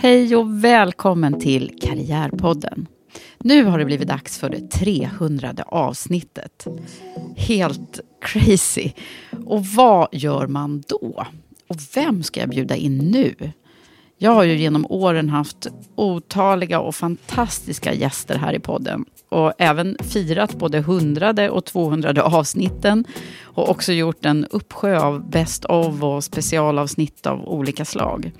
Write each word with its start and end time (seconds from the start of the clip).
Hej 0.00 0.36
och 0.36 0.64
välkommen 0.64 1.40
till 1.40 1.78
Karriärpodden. 1.80 2.86
Nu 3.38 3.64
har 3.64 3.78
det 3.78 3.84
blivit 3.84 4.08
dags 4.08 4.38
för 4.38 4.50
det 4.50 4.70
300 4.70 5.54
avsnittet. 5.66 6.66
Helt 7.36 8.00
crazy. 8.20 8.92
Och 9.46 9.66
vad 9.66 10.08
gör 10.12 10.46
man 10.46 10.82
då? 10.88 11.26
Och 11.68 11.76
vem 11.94 12.22
ska 12.22 12.40
jag 12.40 12.48
bjuda 12.48 12.76
in 12.76 12.98
nu? 12.98 13.34
Jag 14.18 14.30
har 14.30 14.44
ju 14.44 14.56
genom 14.56 14.86
åren 14.88 15.28
haft 15.28 15.66
otaliga 15.94 16.80
och 16.80 16.94
fantastiska 16.94 17.94
gäster 17.94 18.38
här 18.38 18.52
i 18.52 18.58
podden. 18.58 19.04
Och 19.28 19.52
även 19.58 19.96
firat 20.00 20.54
både 20.54 20.80
hundrade 20.80 21.50
och 21.50 21.64
200 21.64 22.22
avsnitten. 22.22 23.04
Och 23.42 23.70
också 23.70 23.92
gjort 23.92 24.24
en 24.24 24.46
uppsjö 24.50 25.00
av 25.00 25.30
best 25.30 25.64
of 25.64 26.02
och 26.02 26.24
specialavsnitt 26.24 27.26
av 27.26 27.48
olika 27.48 27.84
slag. 27.84 28.32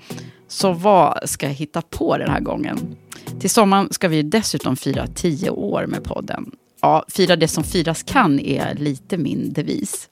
Så 0.49 0.73
vad 0.73 1.29
ska 1.29 1.45
jag 1.45 1.53
hitta 1.53 1.81
på 1.81 2.17
den 2.17 2.29
här 2.29 2.39
gången? 2.39 2.95
Till 3.39 3.49
sommaren 3.49 3.93
ska 3.93 4.07
vi 4.07 4.23
dessutom 4.23 4.75
fira 4.75 5.07
tio 5.07 5.49
år 5.49 5.85
med 5.87 6.03
podden. 6.03 6.51
Ja, 6.81 7.05
fira 7.07 7.35
det 7.35 7.47
som 7.47 7.63
firas 7.63 8.03
kan 8.03 8.39
är 8.39 8.75
lite 8.75 9.17
min 9.17 9.53
devis. 9.53 10.09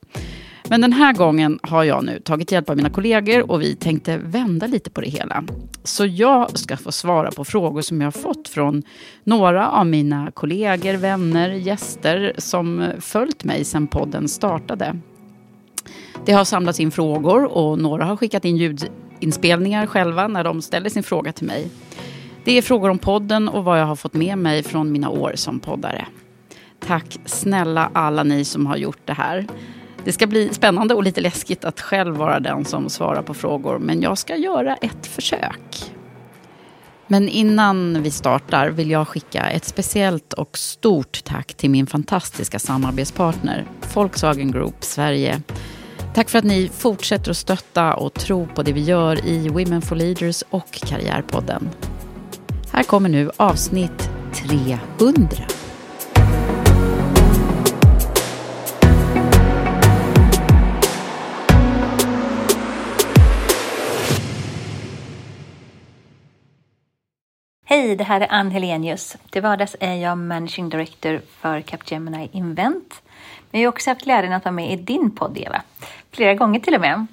Men 0.70 0.82
den 0.82 0.94
här 0.94 1.14
gången 1.14 1.60
har 1.64 1.84
jag 1.84 2.06
nu 2.06 2.20
tagit 2.20 2.52
hjälp 2.52 2.70
av 2.70 2.76
mina 2.76 2.90
kollegor 2.90 3.52
och 3.52 3.62
vi 3.62 3.76
tänkte 3.76 4.18
vända 4.18 4.68
lite 4.68 4.90
på 4.90 5.02
det 5.02 5.10
hela. 5.10 5.44
Så 5.84 6.06
jag 6.06 6.58
ska 6.58 6.78
få 6.78 6.92
svara 6.92 7.32
på 7.32 7.46
frågor 7.46 7.82
som 7.82 8.02
jag 8.02 8.06
har 8.06 8.12
fått 8.12 8.48
från 8.48 8.84
några 9.24 9.70
av 9.70 9.88
mina 9.88 10.32
kollegor, 10.32 10.94
vänner, 10.94 11.50
gäster 11.50 12.34
som 12.38 12.86
följt 13.00 13.44
mig 13.44 13.64
sedan 13.64 13.88
podden 13.88 14.28
startade. 14.28 15.00
Det 16.26 16.32
har 16.32 16.46
samlats 16.46 16.80
in 16.80 16.92
frågor 16.92 17.44
och 17.44 17.80
några 17.80 18.06
har 18.06 18.18
skickat 18.18 18.46
in 18.46 18.58
ljud 18.58 18.90
inspelningar 19.20 19.86
själva 19.86 20.28
när 20.28 20.44
de 20.44 20.62
ställer 20.62 20.90
sin 20.90 21.04
fråga 21.04 21.32
till 21.32 21.48
mig. 21.48 21.68
Det 22.44 22.58
är 22.58 22.62
frågor 22.62 22.90
om 22.90 23.00
podden 23.00 23.50
och 23.50 23.64
vad 23.64 23.80
jag 23.80 23.86
har 23.86 23.96
fått 23.96 24.14
med 24.14 24.38
mig 24.38 24.64
från 24.64 24.92
mina 24.92 25.10
år 25.10 25.32
som 25.36 25.60
poddare. 25.60 26.06
Tack 26.80 27.18
snälla 27.26 27.90
alla 27.94 28.24
ni 28.24 28.46
som 28.46 28.66
har 28.66 28.78
gjort 28.78 29.02
det 29.06 29.14
här. 29.14 29.48
Det 30.04 30.12
ska 30.12 30.28
bli 30.28 30.50
spännande 30.54 30.94
och 30.94 31.04
lite 31.04 31.22
läskigt 31.22 31.66
att 31.66 31.82
själv 31.82 32.16
vara 32.16 32.40
den 32.40 32.66
som 32.66 32.90
svarar 32.90 33.22
på 33.22 33.34
frågor, 33.34 33.80
men 33.80 34.02
jag 34.02 34.18
ska 34.18 34.36
göra 34.36 34.76
ett 34.76 35.08
försök. 35.08 35.92
Men 37.08 37.30
innan 37.30 38.04
vi 38.04 38.12
startar 38.12 38.70
vill 38.70 38.92
jag 38.92 39.08
skicka 39.08 39.50
ett 39.50 39.66
speciellt 39.66 40.34
och 40.34 40.58
stort 40.58 41.24
tack 41.24 41.54
till 41.54 41.70
min 41.70 41.88
fantastiska 41.88 42.60
samarbetspartner 42.60 43.66
Volkswagen 43.94 44.52
Group 44.52 44.84
Sverige. 44.84 45.42
Tack 46.18 46.30
för 46.30 46.40
att 46.40 46.46
ni 46.46 46.70
fortsätter 46.70 47.32
att 47.32 47.38
stötta 47.38 47.94
och 47.94 48.14
tro 48.14 48.48
på 48.48 48.64
det 48.64 48.74
vi 48.74 48.82
gör 48.82 49.26
i 49.26 49.50
Women 49.50 49.82
for 49.82 49.96
Leaders 49.96 50.44
och 50.50 50.72
Karriärpodden. 50.72 51.70
Här 52.72 52.84
kommer 52.84 53.10
nu 53.10 53.32
avsnitt 53.38 54.10
300. 54.34 55.28
Hej, 67.66 67.96
det 67.96 68.04
här 68.04 68.22
är 68.22 68.28
Ann 68.32 68.52
Helenius. 68.52 69.18
Till 69.30 69.42
vardags 69.42 69.76
är 69.80 69.96
jag 69.96 70.18
Managing 70.18 70.70
Director 70.70 71.22
för 71.28 71.62
Capgemini 71.62 72.30
Invent. 72.32 73.02
Men 73.52 73.62
jag 73.62 73.68
har 73.68 73.74
också 73.74 73.90
haft 73.90 74.04
glädjen 74.04 74.34
att 74.34 74.46
vara 74.46 74.56
med 74.56 74.74
i 74.74 74.76
din 74.76 75.12
podd, 75.12 75.38
Eva. 75.38 75.62
Flera 76.18 76.34
gånger 76.34 76.60
till 76.60 76.76
och 76.76 76.82
med. 76.82 77.08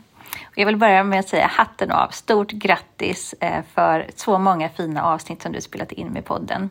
Och 0.44 0.58
jag 0.58 0.66
vill 0.66 0.76
börja 0.76 1.04
med 1.04 1.20
att 1.20 1.28
säga 1.28 1.46
hatten 1.46 1.90
av. 1.90 2.08
Stort 2.08 2.50
grattis 2.50 3.34
eh, 3.40 3.64
för 3.74 4.10
så 4.16 4.38
många 4.38 4.68
fina 4.68 5.02
avsnitt 5.02 5.42
som 5.42 5.52
du 5.52 5.60
spelat 5.60 5.92
in 5.92 6.08
med 6.08 6.24
podden. 6.24 6.70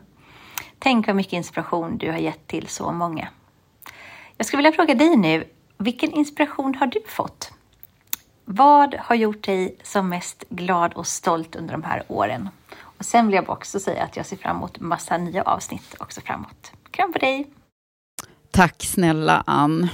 Tänk 0.78 1.06
vad 1.06 1.16
mycket 1.16 1.32
inspiration 1.32 1.98
du 1.98 2.10
har 2.10 2.18
gett 2.18 2.46
till 2.46 2.68
så 2.68 2.92
många. 2.92 3.28
Jag 4.36 4.46
skulle 4.46 4.58
vilja 4.58 4.72
fråga 4.72 4.94
dig 4.94 5.16
nu, 5.16 5.44
vilken 5.78 6.12
inspiration 6.12 6.74
har 6.74 6.86
du 6.86 7.00
fått? 7.08 7.52
Vad 8.44 8.94
har 8.94 9.16
gjort 9.16 9.44
dig 9.44 9.76
som 9.82 10.08
mest 10.08 10.44
glad 10.48 10.92
och 10.92 11.06
stolt 11.06 11.56
under 11.56 11.72
de 11.72 11.82
här 11.82 12.02
åren? 12.08 12.48
Och 12.80 13.04
sen 13.04 13.26
vill 13.26 13.34
jag 13.34 13.50
också 13.50 13.80
säga 13.80 14.02
att 14.04 14.16
jag 14.16 14.26
ser 14.26 14.36
fram 14.36 14.56
emot 14.56 14.80
massa 14.80 15.16
nya 15.16 15.42
avsnitt 15.42 15.94
också 15.98 16.20
framåt. 16.20 16.72
Kram 16.90 17.12
på 17.12 17.18
dig! 17.18 17.50
Tack 18.50 18.84
snälla 18.84 19.44
Ann. 19.46 19.88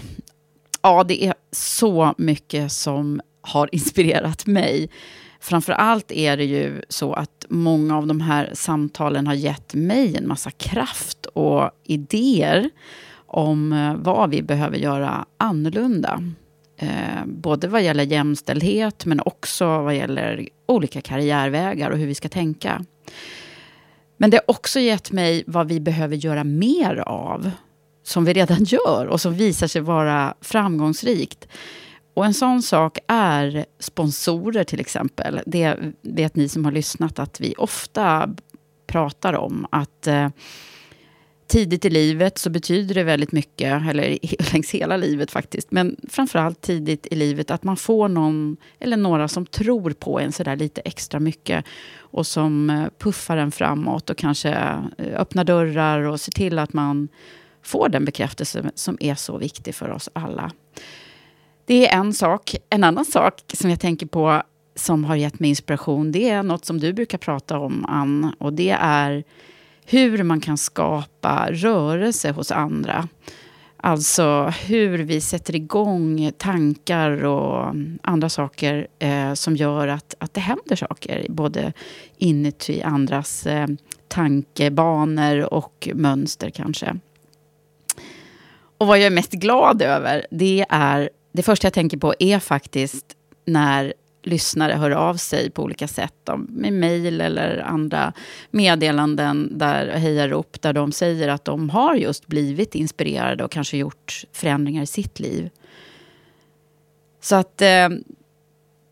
Ja, 0.83 1.05
det 1.05 1.25
är 1.25 1.35
så 1.53 2.15
mycket 2.19 2.73
som 2.73 3.21
har 3.41 3.69
inspirerat 3.75 4.47
mig. 4.47 4.91
Framför 5.41 5.73
allt 5.73 6.13
är 6.13 6.37
det 6.37 6.45
ju 6.45 6.83
så 6.89 7.13
att 7.13 7.47
många 7.49 7.97
av 7.97 8.07
de 8.07 8.21
här 8.21 8.51
samtalen 8.55 9.27
har 9.27 9.35
gett 9.35 9.75
mig 9.75 10.17
en 10.17 10.29
massa 10.29 10.51
kraft 10.51 11.27
och 11.27 11.71
idéer 11.85 12.71
om 13.27 13.73
eh, 13.73 13.95
vad 13.95 14.31
vi 14.31 14.43
behöver 14.43 14.77
göra 14.77 15.27
annorlunda. 15.37 16.23
Eh, 16.77 17.27
både 17.27 17.69
vad 17.69 17.83
gäller 17.83 18.05
jämställdhet 18.05 19.07
men 19.07 19.21
också 19.21 19.67
vad 19.67 19.97
gäller 19.97 20.49
olika 20.67 21.01
karriärvägar 21.01 21.91
och 21.91 21.99
hur 21.99 22.07
vi 22.07 22.15
ska 22.15 22.29
tänka. 22.29 22.85
Men 24.17 24.31
det 24.31 24.37
har 24.37 24.51
också 24.51 24.81
gett 24.81 25.13
mig 25.13 25.45
vad 25.47 25.69
vi 25.69 25.81
behöver 25.81 26.17
göra 26.17 26.45
mer 26.45 26.97
av. 26.97 27.51
Som 28.11 28.25
vi 28.25 28.33
redan 28.33 28.65
gör 28.65 29.07
och 29.07 29.21
som 29.21 29.35
visar 29.35 29.67
sig 29.67 29.83
vara 29.83 30.35
framgångsrikt. 30.41 31.49
Och 32.15 32.27
en 32.27 32.35
sån 32.35 32.63
sak 32.63 32.99
är 33.09 33.65
sponsorer 33.79 34.65
till 34.65 34.81
exempel. 34.81 35.41
Det 35.47 35.77
vet 36.03 36.37
ni 36.37 36.49
som 36.49 36.65
har 36.65 36.73
lyssnat 36.73 37.19
att 37.19 37.41
vi 37.41 37.55
ofta 37.59 38.35
pratar 38.87 39.33
om 39.33 39.67
att 39.71 40.07
eh, 40.07 40.29
tidigt 41.51 41.85
i 41.85 41.91
livet 41.91 42.39
så 42.39 42.51
betyder 42.51 42.95
det 42.95 43.03
väldigt 43.03 43.33
mycket, 43.33 43.83
eller 43.89 44.19
längs 44.53 44.71
hela 44.71 44.97
livet 44.97 45.31
faktiskt, 45.31 45.73
men 45.73 45.97
framförallt 46.09 46.61
tidigt 46.61 47.07
i 47.11 47.15
livet, 47.15 47.51
att 47.51 47.65
man 47.65 47.77
får 47.77 48.09
någon 48.09 48.57
eller 48.81 48.97
några 48.97 49.29
som 49.29 49.47
tror 49.47 49.91
på 49.91 50.21
en 50.21 50.33
sådär 50.33 50.57
lite 50.57 50.81
extra 50.81 51.21
mycket 51.21 51.65
och 51.99 52.27
som 52.27 52.71
eh, 52.71 52.87
puffar 52.99 53.37
en 53.37 53.53
framåt 53.53 54.11
och 54.11 54.17
kanske 54.17 54.51
eh, 54.99 55.21
öppnar 55.21 55.45
dörrar 55.45 56.01
och 56.01 56.21
ser 56.21 56.33
till 56.33 56.59
att 56.59 56.73
man 56.73 57.09
får 57.63 57.89
den 57.89 58.05
bekräftelse 58.05 58.71
som 58.75 58.97
är 59.01 59.15
så 59.15 59.39
viktig 59.39 59.75
för 59.75 59.91
oss 59.91 60.09
alla. 60.13 60.51
Det 61.65 61.89
är 61.89 61.99
en 61.99 62.15
sak. 62.15 62.57
En 62.71 62.85
annan 62.85 63.05
sak 63.05 63.43
som 63.53 63.71
jag 63.71 63.81
tänker 63.81 64.07
på 64.07 64.43
som 64.75 65.05
har 65.05 65.17
gett 65.17 65.41
mig 65.41 65.51
inspiration, 65.51 66.13
det 66.13 66.29
är 66.29 66.43
något 66.43 66.65
som 66.65 66.81
du 66.81 66.93
brukar 66.93 67.19
prata 67.19 67.59
om, 67.59 67.85
Ann, 67.89 68.35
och 68.39 68.53
det 68.53 68.71
är 68.81 69.25
hur 69.85 70.23
man 70.23 70.41
kan 70.41 70.59
skapa 70.59 71.49
rörelse 71.51 72.31
hos 72.31 72.53
andra. 72.53 73.09
Alltså 73.77 74.53
hur 74.67 74.99
vi 74.99 75.21
sätter 75.21 75.57
igång 75.57 76.33
tankar 76.39 77.25
och 77.25 77.75
andra 78.03 78.29
saker 78.29 78.87
eh, 78.99 79.35
som 79.35 79.57
gör 79.57 79.89
att, 79.89 80.15
att 80.19 80.35
det 80.35 80.41
händer 80.41 80.77
saker. 80.77 81.27
Både 81.29 81.73
inuti 82.19 82.83
andras 82.83 83.47
eh, 83.47 83.67
tankebanor 84.09 85.55
och 85.55 85.89
mönster 85.95 86.51
kanske. 86.51 86.97
Och 88.81 88.87
vad 88.87 88.99
jag 88.99 89.07
är 89.07 89.11
mest 89.11 89.33
glad 89.33 89.83
över, 89.83 90.27
det 90.31 90.67
är, 90.69 91.11
det 91.33 91.43
första 91.43 91.67
jag 91.67 91.73
tänker 91.73 91.99
på 91.99 92.15
är 92.19 92.39
faktiskt 92.39 93.07
när 93.45 93.95
lyssnare 94.23 94.73
hör 94.73 94.91
av 94.91 95.15
sig 95.15 95.51
på 95.51 95.63
olika 95.63 95.89
sätt. 95.89 96.29
Med 96.49 96.73
mejl 96.73 97.21
eller 97.21 97.59
andra 97.59 98.13
meddelanden 98.51 99.59
där 99.59 99.87
hejarop 99.87 100.63
där 100.63 100.73
de 100.73 100.93
säger 100.93 101.29
att 101.29 101.45
de 101.45 101.71
har 101.71 101.95
just 101.95 102.27
blivit 102.27 102.75
inspirerade 102.75 103.45
och 103.45 103.51
kanske 103.51 103.77
gjort 103.77 104.25
förändringar 104.33 104.83
i 104.83 104.87
sitt 104.87 105.21
liv. 105.21 105.51
Så 107.21 107.37
att 107.37 107.63
eh, 107.63 107.89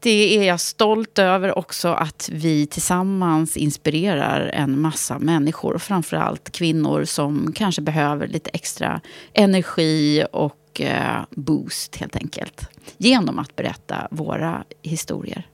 det 0.01 0.39
är 0.39 0.43
jag 0.43 0.61
stolt 0.61 1.19
över 1.19 1.59
också 1.59 1.89
att 1.89 2.29
vi 2.33 2.67
tillsammans 2.67 3.57
inspirerar 3.57 4.41
en 4.47 4.81
massa 4.81 5.19
människor. 5.19 5.79
Framförallt 5.79 6.51
kvinnor 6.51 7.05
som 7.05 7.53
kanske 7.55 7.83
behöver 7.83 8.27
lite 8.27 8.51
extra 8.53 9.01
energi 9.33 10.25
och 10.33 10.81
eh, 10.81 11.23
boost 11.31 11.97
helt 11.97 12.17
enkelt. 12.17 12.69
Genom 12.97 13.39
att 13.39 13.57
berätta 13.57 14.09
våra 14.11 14.65
historier. 14.83 15.47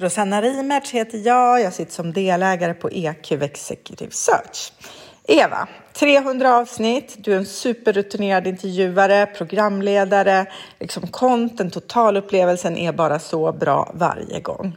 Rosanna 0.00 0.42
Rimertz 0.42 0.90
heter 0.90 1.18
jag. 1.26 1.60
Jag 1.60 1.72
sitter 1.72 1.92
som 1.92 2.12
delägare 2.12 2.74
på 2.74 2.90
EQ 2.90 3.32
Executive 3.32 4.10
Search. 4.10 4.72
Eva, 5.28 5.68
300 5.92 6.56
avsnitt, 6.56 7.14
du 7.18 7.32
är 7.32 7.36
en 7.36 7.46
superrutinerad 7.46 8.46
intervjuare, 8.46 9.26
programledare, 9.26 10.46
liksom 10.80 11.06
content, 11.06 11.72
totalupplevelsen 11.72 12.76
är 12.76 12.92
bara 12.92 13.18
så 13.18 13.52
bra 13.52 13.92
varje 13.94 14.40
gång. 14.40 14.76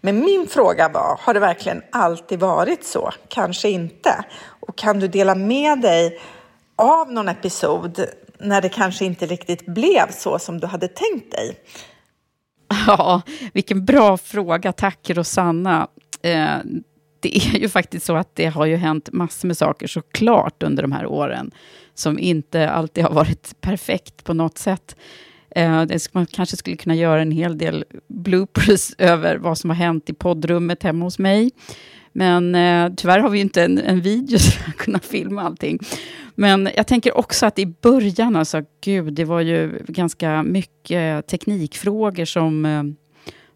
Men 0.00 0.20
min 0.20 0.46
fråga 0.46 0.88
var, 0.88 1.18
har 1.20 1.34
det 1.34 1.40
verkligen 1.40 1.82
alltid 1.92 2.40
varit 2.40 2.84
så? 2.84 3.10
Kanske 3.28 3.68
inte. 3.68 4.24
Och 4.60 4.76
kan 4.76 5.00
du 5.00 5.08
dela 5.08 5.34
med 5.34 5.80
dig 5.80 6.20
av 6.76 7.12
någon 7.12 7.28
episod 7.28 8.04
när 8.38 8.62
det 8.62 8.68
kanske 8.68 9.04
inte 9.04 9.26
riktigt 9.26 9.66
blev 9.66 10.10
så 10.10 10.38
som 10.38 10.60
du 10.60 10.66
hade 10.66 10.88
tänkt 10.88 11.32
dig? 11.32 11.56
Ja, 12.86 13.22
vilken 13.52 13.84
bra 13.84 14.16
fråga. 14.16 14.72
Tack 14.72 15.10
Rosanna. 15.10 15.88
Eh, 16.22 16.56
det 17.24 17.36
är 17.36 17.58
ju 17.58 17.68
faktiskt 17.68 18.06
så 18.06 18.16
att 18.16 18.36
det 18.36 18.46
har 18.46 18.66
ju 18.66 18.76
hänt 18.76 19.08
massor 19.12 19.48
med 19.48 19.56
saker 19.56 19.86
såklart 19.86 20.62
under 20.62 20.82
de 20.82 20.92
här 20.92 21.06
åren, 21.06 21.50
som 21.94 22.18
inte 22.18 22.70
alltid 22.70 23.04
har 23.04 23.10
varit 23.10 23.60
perfekt 23.60 24.24
på 24.24 24.34
något 24.34 24.58
sätt. 24.58 24.96
Eh, 25.56 25.84
man 26.12 26.26
kanske 26.26 26.56
skulle 26.56 26.76
kunna 26.76 26.94
göra 26.94 27.22
en 27.22 27.30
hel 27.30 27.58
del 27.58 27.84
bloopers 28.08 28.94
över 28.98 29.36
vad 29.36 29.58
som 29.58 29.70
har 29.70 29.76
hänt 29.76 30.10
i 30.10 30.12
poddrummet 30.12 30.82
hemma 30.82 31.04
hos 31.04 31.18
mig. 31.18 31.50
Men 32.12 32.54
eh, 32.54 32.94
tyvärr 32.96 33.18
har 33.18 33.30
vi 33.30 33.40
inte 33.40 33.64
en, 33.64 33.78
en 33.78 34.00
video 34.00 34.38
så 34.38 34.60
att 34.68 34.76
kunna 34.76 34.98
filma 34.98 35.42
allting. 35.42 35.78
Men 36.34 36.68
jag 36.76 36.86
tänker 36.86 37.18
också 37.18 37.46
att 37.46 37.58
i 37.58 37.66
början, 37.66 38.36
alltså 38.36 38.62
gud, 38.84 39.14
det 39.14 39.24
var 39.24 39.40
ju 39.40 39.84
ganska 39.88 40.42
mycket 40.42 41.26
teknikfrågor 41.26 42.24
som 42.24 42.64
eh, 42.64 42.82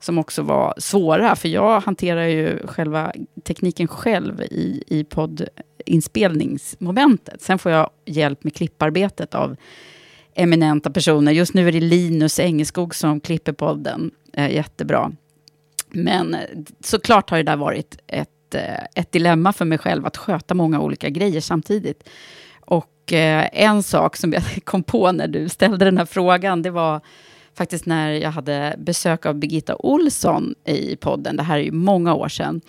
som 0.00 0.18
också 0.18 0.42
var 0.42 0.74
svåra, 0.78 1.36
för 1.36 1.48
jag 1.48 1.80
hanterar 1.80 2.24
ju 2.24 2.66
själva 2.66 3.12
tekniken 3.44 3.88
själv 3.88 4.42
i, 4.42 4.82
i 4.86 5.04
poddinspelningsmomentet. 5.04 7.42
Sen 7.42 7.58
får 7.58 7.72
jag 7.72 7.90
hjälp 8.04 8.44
med 8.44 8.54
klipparbetet 8.54 9.34
av 9.34 9.56
eminenta 10.34 10.90
personer. 10.90 11.32
Just 11.32 11.54
nu 11.54 11.68
är 11.68 11.72
det 11.72 11.80
Linus 11.80 12.38
Engeskog 12.38 12.94
som 12.94 13.20
klipper 13.20 13.52
podden. 13.52 14.10
Eh, 14.32 14.54
jättebra. 14.54 15.12
Men 15.90 16.34
eh, 16.34 16.40
såklart 16.80 17.30
har 17.30 17.36
det 17.36 17.42
där 17.42 17.56
varit 17.56 17.98
ett, 18.06 18.54
eh, 18.54 18.84
ett 18.94 19.12
dilemma 19.12 19.52
för 19.52 19.64
mig 19.64 19.78
själv 19.78 20.06
att 20.06 20.16
sköta 20.16 20.54
många 20.54 20.80
olika 20.80 21.08
grejer 21.08 21.40
samtidigt. 21.40 22.08
Och 22.60 23.12
eh, 23.12 23.48
en 23.52 23.82
sak 23.82 24.16
som 24.16 24.32
jag 24.32 24.42
kom 24.64 24.82
på 24.82 25.12
när 25.12 25.28
du 25.28 25.48
ställde 25.48 25.84
den 25.84 25.98
här 25.98 26.06
frågan, 26.06 26.62
det 26.62 26.70
var 26.70 27.00
faktiskt 27.58 27.86
när 27.86 28.10
jag 28.10 28.30
hade 28.30 28.74
besök 28.78 29.26
av 29.26 29.34
Birgitta 29.34 29.76
Olsson 29.76 30.54
i 30.64 30.96
podden. 30.96 31.36
Det 31.36 31.42
här 31.42 31.58
är 31.58 31.62
ju 31.62 31.72
många 31.72 32.14
år 32.14 32.28
sedan. 32.28 32.60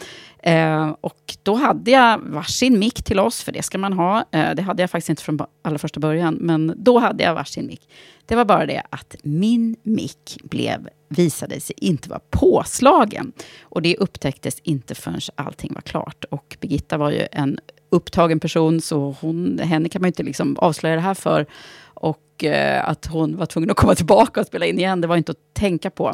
Eh, 0.44 0.90
och 1.02 1.38
då 1.44 1.56
hade 1.56 1.92
jag 1.92 2.20
varsin 2.20 2.80
mick 2.80 3.04
till 3.04 3.20
oss, 3.20 3.44
för 3.44 3.52
det 3.52 3.64
ska 3.64 3.78
man 3.78 3.94
ha. 3.94 4.26
Eh, 4.32 4.56
det 4.56 4.62
hade 4.62 4.84
jag 4.84 4.90
faktiskt 4.90 5.10
inte 5.10 5.24
från 5.24 5.40
allra 5.62 5.78
första 5.78 6.00
början, 6.00 6.34
men 6.34 6.74
då 6.78 7.00
hade 7.00 7.24
jag 7.24 7.36
varsin 7.36 7.68
mick. 7.68 7.82
Det 8.26 8.36
var 8.36 8.46
bara 8.46 8.66
det 8.66 8.84
att 8.90 9.16
min 9.24 9.76
mick 9.84 10.38
blev, 10.44 10.90
visade 11.10 11.60
sig 11.60 11.76
inte 11.78 12.10
vara 12.10 12.22
påslagen. 12.30 13.32
Och 13.62 13.82
det 13.82 13.98
upptäcktes 13.98 14.60
inte 14.64 14.96
förrän 14.96 15.22
allting 15.36 15.74
var 15.74 15.82
klart. 15.82 16.26
Och 16.32 16.58
Birgitta 16.60 16.98
var 16.98 17.12
ju 17.12 17.28
en 17.32 17.60
upptagen 17.92 18.40
person, 18.40 18.82
så 18.82 19.16
hon, 19.22 19.60
henne 19.60 19.90
kan 19.90 20.02
man 20.02 20.08
ju 20.08 20.10
inte 20.10 20.24
liksom 20.24 20.58
avslöja 20.58 20.96
det 20.96 21.02
här 21.02 21.14
för. 21.14 21.46
Och 22.00 22.44
eh, 22.44 22.90
att 22.90 23.06
hon 23.06 23.38
var 23.38 23.46
tvungen 23.46 23.70
att 23.70 23.78
komma 23.78 23.96
tillbaka 23.96 24.42
och 24.42 24.48
spela 24.48 24.66
in 24.66 24.80
igen, 24.80 25.02
det 25.02 25.08
var 25.08 25.18
inte 25.18 25.32
att 25.32 25.54
tänka 25.54 25.90
på. 25.90 26.14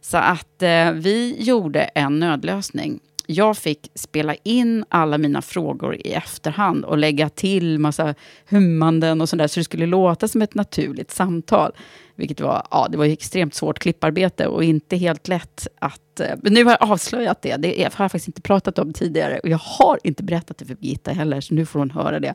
Så 0.00 0.16
att 0.16 0.62
eh, 0.62 0.92
vi 0.92 1.36
gjorde 1.38 1.80
en 1.82 2.18
nödlösning. 2.18 3.00
Jag 3.32 3.56
fick 3.56 3.90
spela 3.94 4.34
in 4.34 4.84
alla 4.88 5.18
mina 5.18 5.42
frågor 5.42 5.94
i 5.94 6.12
efterhand 6.12 6.84
och 6.84 6.98
lägga 6.98 7.28
till 7.28 7.78
massa 7.78 8.14
hummanden 8.48 9.20
och 9.20 9.28
sådär, 9.28 9.46
så 9.46 9.60
det 9.60 9.64
skulle 9.64 9.86
låta 9.86 10.28
som 10.28 10.42
ett 10.42 10.54
naturligt 10.54 11.10
samtal. 11.10 11.72
Vilket 12.14 12.40
var, 12.40 12.66
ja, 12.70 12.88
det 12.90 12.96
var 12.96 13.04
extremt 13.04 13.54
svårt 13.54 13.78
klipparbete 13.78 14.46
och 14.46 14.64
inte 14.64 14.96
helt 14.96 15.28
lätt 15.28 15.66
att... 15.78 16.20
Eh, 16.20 16.26
men 16.42 16.54
nu 16.54 16.64
har 16.64 16.70
jag 16.80 16.90
avslöjat 16.90 17.42
det. 17.42 17.56
Det 17.56 17.68
har 17.68 17.82
jag 17.84 17.92
faktiskt 17.92 18.28
inte 18.28 18.42
pratat 18.42 18.78
om 18.78 18.92
tidigare. 18.92 19.38
Och 19.38 19.48
jag 19.48 19.58
har 19.58 19.98
inte 20.04 20.22
berättat 20.22 20.58
det 20.58 20.64
för 20.64 20.74
Birgitta 20.74 21.12
heller, 21.12 21.40
så 21.40 21.54
nu 21.54 21.66
får 21.66 21.78
hon 21.78 21.90
höra 21.90 22.20
det. 22.20 22.34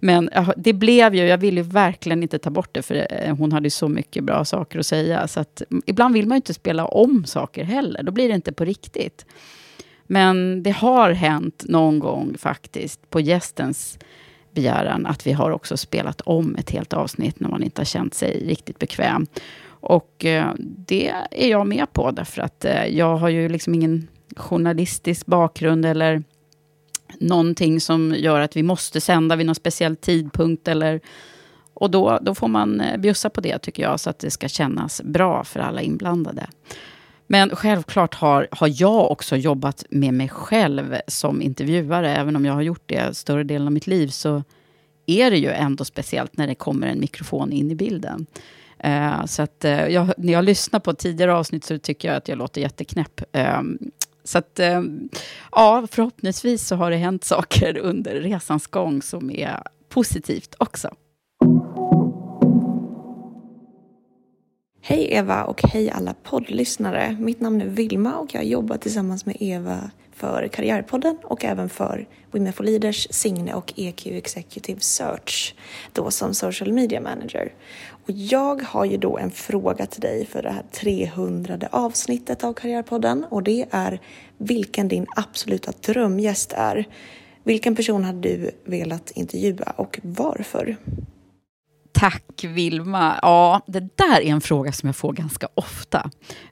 Men 0.00 0.30
det 0.56 0.72
blev 0.72 1.14
ju, 1.14 1.26
jag 1.26 1.38
ville 1.38 1.60
ju 1.60 1.66
verkligen 1.66 2.22
inte 2.22 2.38
ta 2.38 2.50
bort 2.50 2.68
det, 2.72 2.82
för 2.82 3.06
eh, 3.10 3.36
hon 3.36 3.52
hade 3.52 3.70
så 3.70 3.88
mycket 3.88 4.24
bra 4.24 4.44
saker 4.44 4.78
att 4.78 4.86
säga. 4.86 5.28
Så 5.28 5.40
att, 5.40 5.62
ibland 5.86 6.14
vill 6.14 6.26
man 6.26 6.36
ju 6.36 6.38
inte 6.38 6.54
spela 6.54 6.86
om 6.86 7.24
saker 7.24 7.64
heller. 7.64 8.02
Då 8.02 8.12
blir 8.12 8.28
det 8.28 8.34
inte 8.34 8.52
på 8.52 8.64
riktigt. 8.64 9.26
Men 10.06 10.62
det 10.62 10.70
har 10.70 11.10
hänt 11.10 11.64
någon 11.68 11.98
gång 11.98 12.34
faktiskt, 12.38 13.10
på 13.10 13.20
gästens 13.20 13.98
begäran 14.54 15.06
att 15.06 15.26
vi 15.26 15.32
har 15.32 15.50
också 15.50 15.76
spelat 15.76 16.20
om 16.20 16.56
ett 16.56 16.70
helt 16.70 16.92
avsnitt 16.92 17.40
när 17.40 17.48
man 17.48 17.62
inte 17.62 17.80
har 17.80 17.86
känt 17.86 18.14
sig 18.14 18.46
riktigt 18.48 18.78
bekväm. 18.78 19.26
Och 19.66 20.24
eh, 20.24 20.50
det 20.58 21.12
är 21.30 21.48
jag 21.48 21.66
med 21.66 21.92
på, 21.92 22.10
därför 22.10 22.42
att 22.42 22.64
eh, 22.64 22.86
jag 22.86 23.16
har 23.16 23.28
ju 23.28 23.48
liksom 23.48 23.74
ingen 23.74 24.08
journalistisk 24.36 25.26
bakgrund 25.26 25.86
eller 25.86 26.22
någonting 27.20 27.80
som 27.80 28.14
gör 28.18 28.40
att 28.40 28.56
vi 28.56 28.62
måste 28.62 29.00
sända 29.00 29.36
vid 29.36 29.46
någon 29.46 29.54
speciell 29.54 29.96
tidpunkt. 29.96 30.68
Eller, 30.68 31.00
och 31.74 31.90
då, 31.90 32.18
då 32.22 32.34
får 32.34 32.48
man 32.48 32.80
eh, 32.80 33.00
bjussa 33.00 33.30
på 33.30 33.40
det, 33.40 33.58
tycker 33.58 33.82
jag, 33.82 34.00
så 34.00 34.10
att 34.10 34.18
det 34.18 34.30
ska 34.30 34.48
kännas 34.48 35.02
bra 35.02 35.44
för 35.44 35.60
alla 35.60 35.82
inblandade. 35.82 36.46
Men 37.26 37.56
självklart 37.56 38.14
har, 38.14 38.48
har 38.50 38.70
jag 38.82 39.10
också 39.10 39.36
jobbat 39.36 39.84
med 39.90 40.14
mig 40.14 40.28
själv 40.28 40.96
som 41.08 41.42
intervjuare. 41.42 42.16
Även 42.16 42.36
om 42.36 42.44
jag 42.44 42.52
har 42.52 42.62
gjort 42.62 42.82
det 42.86 43.16
större 43.16 43.44
delen 43.44 43.66
av 43.66 43.72
mitt 43.72 43.86
liv, 43.86 44.08
så 44.08 44.42
är 45.06 45.30
det 45.30 45.38
ju 45.38 45.50
ändå 45.50 45.84
speciellt 45.84 46.36
när 46.36 46.46
det 46.46 46.54
kommer 46.54 46.86
en 46.86 47.00
mikrofon 47.00 47.52
in 47.52 47.70
i 47.70 47.74
bilden. 47.74 48.26
Uh, 48.86 49.26
så 49.26 49.42
att, 49.42 49.64
uh, 49.64 49.88
jag, 49.88 50.12
när 50.16 50.32
jag 50.32 50.44
lyssnar 50.44 50.80
på 50.80 50.94
tidigare 50.94 51.34
avsnitt 51.34 51.64
så 51.64 51.78
tycker 51.78 52.08
jag 52.08 52.16
att 52.16 52.28
jag 52.28 52.38
låter 52.38 52.60
jätteknäpp. 52.60 53.20
Uh, 53.36 53.62
så 54.24 54.38
att, 54.38 54.58
ehm, 54.58 55.08
ja, 55.52 55.86
förhoppningsvis 55.90 56.66
så 56.66 56.76
har 56.76 56.90
det 56.90 56.96
hänt 56.96 57.24
saker 57.24 57.78
under 57.78 58.14
resans 58.14 58.66
gång 58.66 59.02
som 59.02 59.30
är 59.30 59.62
positivt 59.88 60.54
också. 60.58 60.94
Hej 64.84 65.08
Eva 65.10 65.44
och 65.44 65.62
hej 65.62 65.90
alla 65.90 66.14
poddlyssnare. 66.22 67.16
Mitt 67.20 67.40
namn 67.40 67.60
är 67.60 67.66
Vilma 67.66 68.16
och 68.16 68.34
jag 68.34 68.44
jobbar 68.44 68.76
tillsammans 68.76 69.26
med 69.26 69.36
Eva 69.40 69.90
för 70.12 70.48
Karriärpodden 70.48 71.18
och 71.24 71.44
även 71.44 71.68
för 71.68 72.08
Women 72.30 72.52
for 72.52 72.64
Leaders, 72.64 73.06
Signe 73.10 73.54
och 73.54 73.72
EQ 73.76 74.06
Executive 74.06 74.80
Search, 74.80 75.54
då 75.92 76.10
som 76.10 76.34
social 76.34 76.72
media 76.72 77.00
manager. 77.00 77.52
Och 77.90 78.10
jag 78.10 78.62
har 78.62 78.84
ju 78.84 78.96
då 78.96 79.18
en 79.18 79.30
fråga 79.30 79.86
till 79.86 80.00
dig 80.00 80.26
för 80.26 80.42
det 80.42 80.50
här 80.50 80.64
300 80.72 81.58
avsnittet 81.72 82.44
av 82.44 82.52
Karriärpodden 82.52 83.24
och 83.24 83.42
det 83.42 83.66
är 83.70 84.00
vilken 84.38 84.88
din 84.88 85.06
absoluta 85.16 85.72
drömgäst 85.80 86.52
är. 86.56 86.84
Vilken 87.44 87.76
person 87.76 88.04
hade 88.04 88.20
du 88.20 88.50
velat 88.64 89.10
intervjua 89.10 89.72
och 89.76 90.00
varför? 90.02 90.76
Tack 91.92 92.44
Vilma. 92.44 93.18
Ja, 93.22 93.60
det 93.66 93.80
där 93.80 94.20
är 94.20 94.30
en 94.30 94.40
fråga 94.40 94.72
som 94.72 94.86
jag 94.86 94.96
får 94.96 95.12
ganska 95.12 95.48
ofta. 95.54 96.10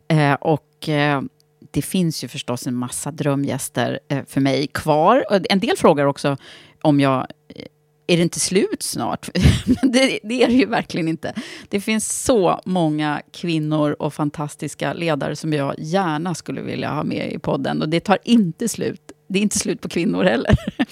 Eh, 0.08 0.32
och 0.32 0.88
eh, 0.88 1.22
det 1.70 1.82
finns 1.82 2.24
ju 2.24 2.28
förstås 2.28 2.66
en 2.66 2.74
massa 2.74 3.10
drömgäster 3.10 4.00
eh, 4.08 4.24
för 4.26 4.40
mig 4.40 4.66
kvar. 4.66 5.24
En 5.50 5.60
del 5.60 5.76
frågar 5.76 6.06
också 6.06 6.36
om 6.82 7.00
jag 7.00 7.26
eh, 7.54 7.64
är 8.06 8.16
det 8.16 8.22
inte 8.22 8.40
slut 8.40 8.82
snart? 8.82 9.30
det, 9.82 10.18
det, 10.22 10.42
är 10.42 10.46
det 10.46 10.54
ju 10.54 10.66
verkligen 10.66 11.08
inte. 11.08 11.34
Det 11.68 11.80
finns 11.80 12.22
så 12.24 12.60
många 12.64 13.22
kvinnor 13.32 13.96
och 13.98 14.14
fantastiska 14.14 14.92
ledare 14.92 15.36
som 15.36 15.52
jag 15.52 15.74
gärna 15.78 16.34
skulle 16.34 16.62
vilja 16.62 16.90
ha 16.90 17.04
med 17.04 17.32
i 17.32 17.38
podden. 17.38 17.82
Och 17.82 17.88
det 17.88 18.00
tar 18.00 18.18
inte 18.24 18.68
slut. 18.68 19.12
Det 19.28 19.38
är 19.38 19.42
inte 19.42 19.58
slut 19.58 19.80
på 19.80 19.88
kvinnor 19.88 20.24
heller. 20.24 20.56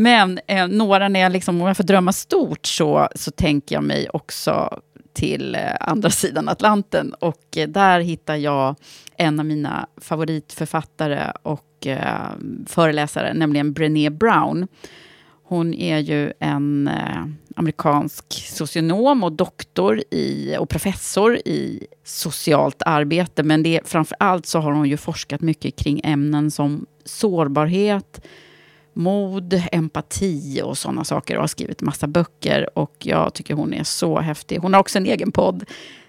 Men 0.00 0.40
eh, 0.46 0.68
några, 0.68 1.08
när 1.08 1.20
jag 1.20 1.32
liksom, 1.32 1.60
om 1.60 1.66
jag 1.66 1.76
får 1.76 1.84
drömma 1.84 2.12
stort, 2.12 2.66
så, 2.66 3.08
så 3.14 3.30
tänker 3.30 3.74
jag 3.74 3.84
mig 3.84 4.08
också 4.08 4.80
till 5.12 5.54
eh, 5.54 5.60
andra 5.80 6.10
sidan 6.20 6.48
Atlanten. 6.48 7.14
Och 7.14 7.56
eh, 7.56 7.68
där 7.68 8.00
hittar 8.00 8.36
jag 8.36 8.76
en 9.16 9.40
av 9.40 9.46
mina 9.46 9.86
favoritförfattare 9.96 11.32
och 11.42 11.86
eh, 11.86 12.30
föreläsare, 12.66 13.34
nämligen 13.34 13.72
Brené 13.72 14.10
Brown. 14.10 14.68
Hon 15.42 15.74
är 15.74 15.98
ju 15.98 16.32
en 16.38 16.88
eh, 16.88 17.24
amerikansk 17.56 18.24
socionom 18.32 19.24
och 19.24 19.32
doktor 19.32 20.02
i, 20.10 20.56
och 20.58 20.68
professor 20.68 21.36
i 21.36 21.86
socialt 22.04 22.82
arbete. 22.86 23.42
Men 23.42 23.62
det, 23.62 23.80
framför 23.84 24.16
allt 24.20 24.46
så 24.46 24.58
har 24.58 24.72
hon 24.72 24.88
ju 24.88 24.96
forskat 24.96 25.40
mycket 25.40 25.76
kring 25.76 26.00
ämnen 26.04 26.50
som 26.50 26.86
sårbarhet, 27.04 28.20
mod, 28.98 29.62
empati 29.72 30.62
och 30.64 30.78
sådana 30.78 31.04
saker 31.04 31.36
och 31.36 31.42
har 31.42 31.48
skrivit 31.48 31.80
massa 31.80 32.06
böcker. 32.06 32.78
Och 32.78 32.94
jag 32.98 33.34
tycker 33.34 33.54
hon 33.54 33.74
är 33.74 33.84
så 33.84 34.20
häftig. 34.20 34.58
Hon 34.58 34.74
har 34.74 34.80
också 34.80 34.98
en 34.98 35.06
egen 35.06 35.32
podd. 35.32 35.64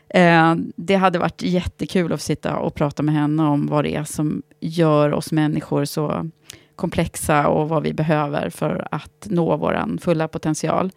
Eh, 0.09 0.55
det 0.75 0.95
hade 0.95 1.19
varit 1.19 1.41
jättekul 1.41 2.13
att 2.13 2.21
sitta 2.21 2.57
och 2.57 2.75
prata 2.75 3.03
med 3.03 3.15
henne 3.15 3.43
om 3.43 3.67
vad 3.67 3.83
det 3.83 3.95
är 3.95 4.03
som 4.03 4.41
gör 4.59 5.13
oss 5.13 5.31
människor 5.31 5.85
så 5.85 6.29
komplexa 6.75 7.47
och 7.47 7.69
vad 7.69 7.83
vi 7.83 7.93
behöver 7.93 8.49
för 8.49 8.87
att 8.91 9.27
nå 9.29 9.57
vår 9.57 9.99
fulla 9.99 10.27
potential. 10.27 10.91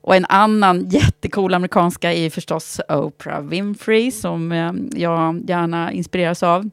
Och 0.00 0.16
en 0.16 0.26
annan 0.28 0.88
jättecool 0.88 1.54
amerikanska 1.54 2.12
är 2.12 2.30
förstås 2.30 2.80
Oprah 2.88 3.42
Winfrey, 3.42 4.10
som 4.10 4.52
eh, 4.52 4.72
jag 4.92 5.44
gärna 5.48 5.92
inspireras 5.92 6.42
av. 6.42 6.70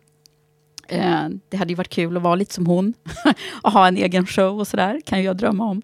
Eh, 0.87 1.25
det 1.49 1.57
hade 1.57 1.71
ju 1.71 1.75
varit 1.75 1.89
kul 1.89 2.17
att 2.17 2.23
vara 2.23 2.35
lite 2.35 2.53
som 2.53 2.65
hon, 2.65 2.93
och 3.61 3.71
ha 3.71 3.87
en 3.87 3.97
egen 3.97 4.25
show 4.25 4.59
och 4.59 4.67
sådär, 4.67 5.01
kan 5.05 5.23
jag 5.23 5.37
drömma 5.37 5.65
om. 5.65 5.81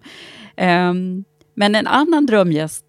Eh, 0.56 0.94
men 1.54 1.74
en 1.74 1.86
annan 1.86 2.26
drömgäst 2.26 2.84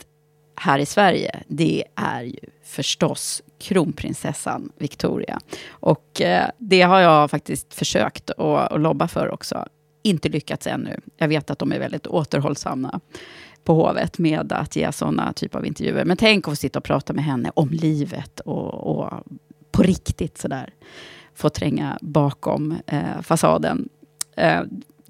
här 0.56 0.80
i 0.80 0.86
Sverige, 0.86 1.44
det 1.48 1.84
är 1.96 2.22
ju 2.22 2.40
förstås 2.64 3.42
kronprinsessan 3.60 4.72
Victoria. 4.78 5.40
Och 5.70 6.22
eh, 6.22 6.50
det 6.58 6.82
har 6.82 7.00
jag 7.00 7.32
faktiskt 7.32 7.74
försökt 7.74 8.30
att, 8.30 8.72
att 8.72 8.82
lobba 8.82 9.08
för 9.08 9.30
också. 9.30 9.66
Inte 10.04 10.30
lyckats 10.30 10.68
ännu. 10.68 11.00
Jag 11.18 11.28
vet 11.28 11.50
att 11.50 11.60
de 11.60 11.72
är 11.72 11.80
väldigt 11.80 12.08
återhållsamma 12.08 13.00
på 13.64 13.74
hovet 13.74 14.18
med 14.18 14.54
att 14.54 14.76
ge 14.76 14.92
sådana 14.92 15.34
typer 15.34 15.60
av 15.60 15.66
intervjuer. 15.66 16.06
Men 16.06 16.18
tänk 16.18 16.48
att 16.48 16.52
få 16.52 16.56
sitta 16.56 16.80
och 16.80 16.86
prata 16.86 17.14
med 17.14 17.24
henne 17.24 17.52
om 17.54 17.70
livet 17.70 18.40
och, 18.40 18.74
och 18.74 19.24
på 19.72 19.84
riktigt 19.84 20.38
sådär 20.38 20.74
får 21.36 21.50
tränga 21.50 21.98
bakom 22.02 22.76
eh, 22.88 23.22
fasaden. 23.22 23.90
Eh, 24.38 24.62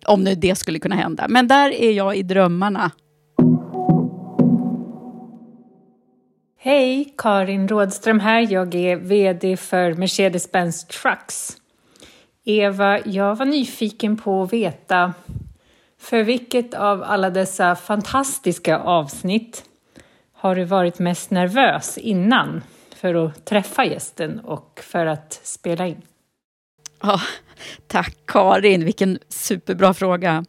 om 0.05 0.23
nu 0.23 0.35
det 0.35 0.55
skulle 0.55 0.79
kunna 0.79 0.95
hända. 0.95 1.25
Men 1.29 1.47
där 1.47 1.71
är 1.71 1.91
jag 1.91 2.15
i 2.15 2.23
drömmarna 2.23 2.91
Hej, 6.63 7.13
Karin 7.17 7.67
Rådström 7.67 8.19
här. 8.19 8.47
Jag 8.51 8.75
är 8.75 8.95
VD 8.95 9.57
för 9.57 9.93
Mercedes-Benz 9.93 10.87
Trucks. 10.87 11.57
Eva, 12.45 12.99
jag 13.05 13.35
var 13.35 13.45
nyfiken 13.45 14.17
på 14.17 14.43
att 14.43 14.53
veta 14.53 15.13
för 15.99 16.23
vilket 16.23 16.73
av 16.73 17.03
alla 17.03 17.29
dessa 17.29 17.75
fantastiska 17.75 18.77
avsnitt 18.77 19.63
har 20.33 20.55
du 20.55 20.63
varit 20.63 20.99
mest 20.99 21.31
nervös 21.31 21.97
innan 21.97 22.61
för 22.95 23.25
att 23.25 23.45
träffa 23.45 23.85
gästen 23.85 24.39
och 24.39 24.79
för 24.83 25.05
att 25.05 25.39
spela 25.43 25.87
in? 25.87 26.01
Ja, 27.01 27.21
tack 27.87 28.17
Karin, 28.25 28.85
vilken 28.85 29.19
superbra 29.29 29.93
fråga. 29.93 30.45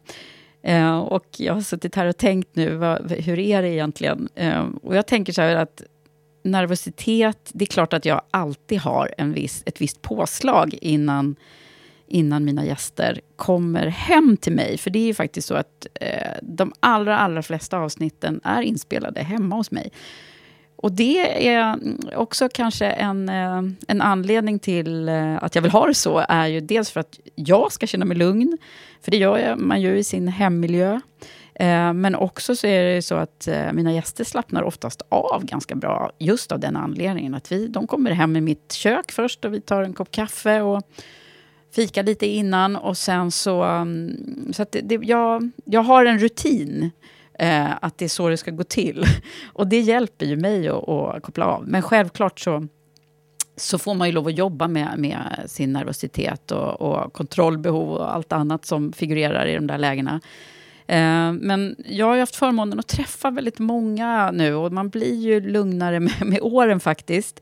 Eh, 0.63 0.97
och 0.97 1.25
jag 1.37 1.53
har 1.53 1.61
suttit 1.61 1.95
här 1.95 2.05
och 2.05 2.17
tänkt 2.17 2.55
nu, 2.55 2.75
vad, 2.75 3.11
hur 3.11 3.39
är 3.39 3.61
det 3.61 3.69
egentligen? 3.69 4.29
Eh, 4.35 4.65
och 4.83 4.95
jag 4.95 5.07
tänker 5.07 5.33
så 5.33 5.41
här 5.41 5.55
att 5.55 5.83
nervositet, 6.43 7.51
det 7.53 7.63
är 7.63 7.67
klart 7.67 7.93
att 7.93 8.05
jag 8.05 8.21
alltid 8.31 8.79
har 8.79 9.13
en 9.17 9.33
viss, 9.33 9.63
ett 9.65 9.81
visst 9.81 10.01
påslag 10.01 10.77
innan, 10.81 11.35
innan 12.07 12.45
mina 12.45 12.65
gäster 12.65 13.21
kommer 13.35 13.87
hem 13.87 14.37
till 14.37 14.53
mig. 14.53 14.77
För 14.77 14.89
det 14.89 14.99
är 14.99 15.05
ju 15.05 15.13
faktiskt 15.13 15.47
så 15.47 15.55
att 15.55 15.87
eh, 16.01 16.37
de 16.41 16.73
allra, 16.79 17.17
allra 17.17 17.41
flesta 17.41 17.77
avsnitten 17.77 18.41
är 18.43 18.61
inspelade 18.61 19.21
hemma 19.21 19.55
hos 19.55 19.71
mig. 19.71 19.91
Och 20.83 20.91
det 20.91 21.47
är 21.47 21.79
också 22.15 22.49
kanske 22.53 22.85
en, 22.85 23.29
eh, 23.29 23.61
en 23.87 24.01
anledning 24.01 24.59
till 24.59 25.09
eh, 25.09 25.43
att 25.43 25.55
jag 25.55 25.61
vill 25.61 25.71
ha 25.71 25.87
det 25.87 25.93
så, 25.93 26.25
är 26.29 26.47
ju 26.47 26.59
dels 26.59 26.91
för 26.91 26.99
att 26.99 27.19
jag 27.35 27.71
ska 27.71 27.87
känna 27.87 28.05
mig 28.05 28.17
lugn, 28.17 28.57
för 29.01 29.11
det 29.11 29.17
gör 29.17 29.55
man 29.55 29.81
ju 29.81 29.97
i 29.97 30.03
sin 30.03 30.27
hemmiljö. 30.27 30.99
Eh, 31.55 31.93
men 31.93 32.15
också 32.15 32.55
så 32.55 32.67
är 32.67 32.83
det 32.83 33.01
så 33.01 33.15
att 33.15 33.47
mina 33.73 33.93
gäster 33.93 34.23
slappnar 34.23 34.63
oftast 34.63 35.01
av 35.09 35.45
ganska 35.45 35.75
bra, 35.75 36.11
just 36.19 36.51
av 36.51 36.59
den 36.59 36.75
anledningen 36.75 37.35
att 37.35 37.51
vi, 37.51 37.67
de 37.67 37.87
kommer 37.87 38.11
hem 38.11 38.35
i 38.35 38.41
mitt 38.41 38.71
kök 38.71 39.11
först 39.11 39.45
och 39.45 39.53
vi 39.53 39.61
tar 39.61 39.83
en 39.83 39.93
kopp 39.93 40.11
kaffe 40.11 40.61
och 40.61 40.83
fikar 41.75 42.03
lite 42.03 42.25
innan 42.25 42.75
och 42.75 42.97
sen 42.97 43.31
så... 43.31 43.63
Mm, 43.63 44.53
så 44.53 44.61
att 44.61 44.71
det, 44.71 44.81
det, 44.81 44.99
jag, 45.01 45.49
jag 45.65 45.81
har 45.81 46.05
en 46.05 46.19
rutin 46.19 46.91
eh, 47.39 47.71
att 47.81 47.97
det 47.97 48.05
är 48.05 48.09
så 48.09 48.29
det 48.29 48.37
ska 48.37 48.51
gå 48.51 48.63
till. 48.63 49.05
Och 49.53 49.67
det 49.67 49.79
hjälper 49.79 50.25
ju 50.25 50.35
mig 50.35 50.67
att, 50.67 50.89
att 50.89 51.23
koppla 51.23 51.45
av. 51.45 51.67
Men 51.67 51.81
självklart 51.81 52.39
så 52.39 52.67
så 53.55 53.77
får 53.77 53.93
man 53.93 54.07
ju 54.07 54.13
lov 54.13 54.27
att 54.27 54.37
jobba 54.37 54.67
med, 54.67 54.93
med 54.97 55.43
sin 55.47 55.73
nervositet 55.73 56.51
och, 56.51 56.81
och 56.81 57.13
kontrollbehov 57.13 57.89
och 57.89 58.15
allt 58.15 58.33
annat 58.33 58.65
som 58.65 58.93
figurerar 58.93 59.45
i 59.45 59.55
de 59.55 59.67
där 59.67 59.77
lägena. 59.77 60.21
Eh, 60.87 61.31
men 61.31 61.75
jag 61.85 62.05
har 62.05 62.17
haft 62.17 62.35
förmånen 62.35 62.79
att 62.79 62.87
träffa 62.87 63.31
väldigt 63.31 63.59
många 63.59 64.31
nu 64.31 64.55
och 64.55 64.71
man 64.71 64.89
blir 64.89 65.15
ju 65.15 65.41
lugnare 65.41 65.99
med, 65.99 66.25
med 66.25 66.39
åren 66.41 66.79
faktiskt. 66.79 67.41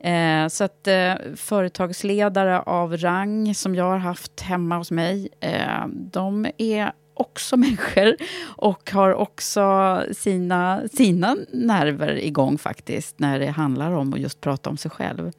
Eh, 0.00 0.48
så 0.48 0.64
att 0.64 0.86
eh, 0.86 1.14
företagsledare 1.36 2.60
av 2.60 2.96
rang 2.96 3.54
som 3.54 3.74
jag 3.74 3.84
har 3.84 3.98
haft 3.98 4.40
hemma 4.40 4.76
hos 4.76 4.90
mig, 4.90 5.28
eh, 5.40 5.86
de 5.92 6.46
är 6.58 6.92
också 7.20 7.56
människor 7.64 8.16
och 8.42 8.90
har 8.90 9.14
också 9.14 10.04
sina, 10.12 10.82
sina 10.92 11.36
nerver 11.52 12.24
igång 12.24 12.58
faktiskt 12.58 13.18
när 13.18 13.38
det 13.38 13.50
handlar 13.50 13.90
om 13.90 14.14
att 14.14 14.20
just 14.20 14.40
prata 14.40 14.70
om 14.70 14.76
sig 14.76 14.90
själv. 14.90 15.32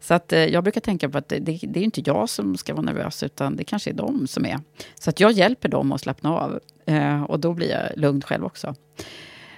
Så 0.00 0.14
att, 0.14 0.32
eh, 0.32 0.44
jag 0.44 0.64
brukar 0.64 0.80
tänka 0.80 1.08
på 1.08 1.18
att 1.18 1.28
det, 1.28 1.38
det, 1.38 1.80
är 1.80 1.84
inte 1.84 2.02
jag 2.04 2.28
som 2.28 2.56
ska 2.56 2.74
vara 2.74 2.82
nervös, 2.82 3.22
utan 3.22 3.56
det 3.56 3.64
kanske 3.64 3.90
är 3.90 3.94
de 3.94 4.26
som 4.26 4.46
är. 4.46 4.60
Så 5.00 5.10
att 5.10 5.20
jag 5.20 5.32
hjälper 5.32 5.68
dem 5.68 5.92
att 5.92 6.00
slappna 6.00 6.30
av. 6.30 6.60
Eh, 6.86 7.22
och 7.22 7.40
då 7.40 7.54
blir 7.54 7.70
jag 7.70 7.98
lugn 7.98 8.22
själv 8.22 8.44
också. 8.44 8.74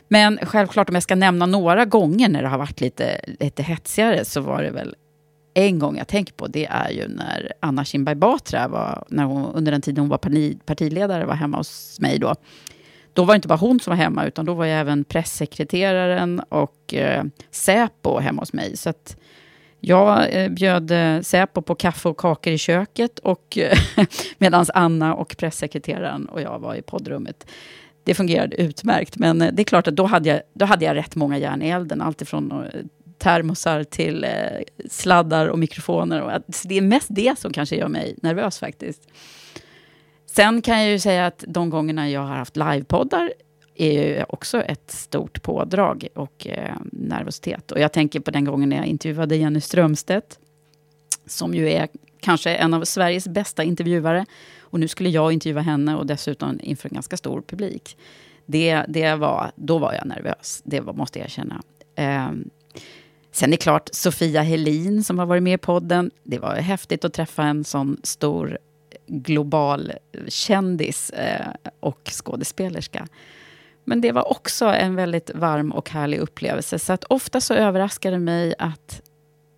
Men 0.09 0.39
självklart, 0.43 0.89
om 0.89 0.95
jag 0.95 1.03
ska 1.03 1.15
nämna 1.15 1.47
några 1.47 1.85
gånger 1.85 2.29
när 2.29 2.43
det 2.43 2.49
har 2.49 2.59
varit 2.59 2.81
lite, 2.81 3.21
lite 3.41 3.63
hetsigare, 3.63 4.25
så 4.25 4.41
var 4.41 4.63
det 4.63 4.71
väl 4.71 4.95
en 5.55 5.79
gång 5.79 5.97
jag 5.97 6.09
tänker 6.09 6.33
på, 6.33 6.47
det 6.47 6.67
är 6.67 6.91
ju 6.91 7.09
när 7.09 7.53
Anna 7.61 7.85
Kinberg 7.85 8.15
Batra, 8.15 8.69
var, 8.69 9.05
när 9.09 9.25
hon, 9.25 9.55
under 9.55 9.73
den 9.73 9.81
tiden 9.81 10.03
hon 10.03 10.09
var 10.09 10.19
parti, 10.19 10.59
partiledare, 10.65 11.25
var 11.25 11.35
hemma 11.35 11.57
hos 11.57 12.01
mig 12.01 12.19
då. 12.19 12.35
Då 13.13 13.25
var 13.25 13.35
det 13.35 13.37
inte 13.37 13.49
bara 13.49 13.59
hon 13.59 13.81
som 13.81 13.91
var 13.91 13.97
hemma, 13.97 14.27
utan 14.27 14.45
då 14.45 14.55
var 14.55 14.67
jag 14.67 14.81
även 14.81 15.05
pressekreteraren 15.05 16.41
och 16.49 16.95
eh, 16.95 17.25
Säpo 17.51 18.19
hemma 18.19 18.43
hos 18.43 18.53
mig. 18.53 18.77
Så 18.77 18.91
att 18.91 19.17
jag 19.81 20.35
eh, 20.35 20.49
bjöd 20.49 20.91
eh, 20.91 21.21
Säpo 21.21 21.63
på 21.63 21.75
kaffe 21.75 22.09
och 22.09 22.17
kakor 22.17 22.53
i 22.53 22.59
köket 22.59 23.19
och 23.19 23.59
eh, 23.97 24.07
medan 24.39 24.67
Anna 24.75 25.15
och 25.15 25.37
pressekreteraren 25.39 26.27
och 26.27 26.41
jag 26.41 26.59
var 26.59 26.75
i 26.75 26.83
poddrummet. 26.83 27.47
Det 28.05 28.15
fungerade 28.15 28.57
utmärkt, 28.57 29.19
men 29.19 29.43
eh, 29.43 29.53
det 29.53 29.63
är 29.63 29.65
klart 29.65 29.89
att 29.89 29.97
då 29.97 30.07
hade 30.07 30.29
jag, 30.29 30.41
då 30.53 30.65
hade 30.65 30.85
jag 30.85 30.97
rätt 30.97 31.17
många 31.17 31.39
järn 31.39 31.63
i 31.63 31.69
elden. 31.69 32.01
Alltifrån 32.01 32.53
eh, 32.53 32.81
termosar 33.23 33.85
till 33.85 34.25
eh, 34.25 34.31
sladdar 34.91 35.47
och 35.47 35.59
mikrofoner. 35.59 36.23
Och 36.23 36.43
det 36.65 36.79
är 36.79 36.83
mest 36.83 37.09
det 37.11 37.39
som 37.39 37.53
kanske 37.53 37.77
gör 37.77 37.89
mig 37.89 38.15
nervös 38.23 38.59
faktiskt. 38.59 39.09
Sen 40.27 40.63
kan 40.63 40.81
jag 40.81 40.91
ju 40.91 40.99
säga 40.99 41.27
att 41.27 41.45
de 41.49 41.71
gångerna 41.71 42.11
jag 42.11 42.21
har 42.21 42.37
haft 42.37 42.57
livepoddar 42.57 43.33
är 43.75 43.93
ju 43.93 44.25
också 44.29 44.63
ett 44.63 44.91
stort 44.91 45.43
pådrag 45.43 46.09
och 46.15 46.47
eh, 46.47 46.77
nervositet. 46.93 47.73
Och 47.73 47.81
jag 47.81 47.93
tänker 47.93 48.21
på 48.21 48.31
den 48.31 48.45
gången 48.45 48.69
när 48.69 48.77
jag 48.77 48.87
intervjuade 48.87 49.37
Jenny 49.37 49.61
Strömstedt, 49.61 50.39
som 51.27 51.55
ju 51.55 51.71
är 51.71 51.89
kanske 52.21 52.55
en 52.55 52.75
av 52.75 52.85
Sveriges 52.85 53.29
bästa 53.29 53.65
intervjuare. 53.65 54.27
Och 54.61 54.81
nu 54.81 54.89
skulle 54.89 55.09
jag 55.09 55.33
intervjua 55.33 55.61
henne 55.61 55.97
och 55.97 56.07
dessutom 56.07 56.61
inför 56.63 56.89
en 56.89 56.95
ganska 56.95 57.17
stor 57.17 57.41
publik. 57.41 57.97
Det, 58.47 58.85
det 58.89 59.15
var, 59.15 59.51
då 59.57 59.79
var 59.79 59.93
jag 59.93 60.07
nervös, 60.07 60.63
det 60.65 60.81
var, 60.81 60.93
måste 60.93 61.19
jag 61.19 61.27
erkänna. 61.27 61.63
Eh, 61.95 62.31
sen 63.33 63.49
är 63.49 63.51
det 63.51 63.57
klart, 63.57 63.89
Sofia 63.93 64.43
Helin 64.43 65.05
som 65.05 65.19
har 65.19 65.27
varit 65.27 65.43
med 65.43 65.55
i 65.55 65.59
podden. 65.59 66.11
Det 66.23 66.39
var 66.39 66.55
häftigt 66.55 67.05
att 67.05 67.13
träffa 67.13 67.43
en 67.43 67.65
sån 67.65 67.97
stor 68.03 68.59
global 69.07 69.93
kändis 70.29 71.11
eh, 71.11 71.47
och 71.81 72.11
skådespelerska. 72.13 73.07
Men 73.85 74.01
det 74.01 74.13
var 74.13 74.31
också 74.31 74.65
en 74.65 74.95
väldigt 74.95 75.31
varm 75.35 75.73
och 75.73 75.91
härlig 75.91 76.19
upplevelse. 76.19 76.79
Så 76.79 76.93
att 76.93 77.05
ofta 77.05 77.41
så 77.41 77.55
överraskar 77.55 78.11
det 78.11 78.19
mig 78.19 78.55
att 78.59 79.03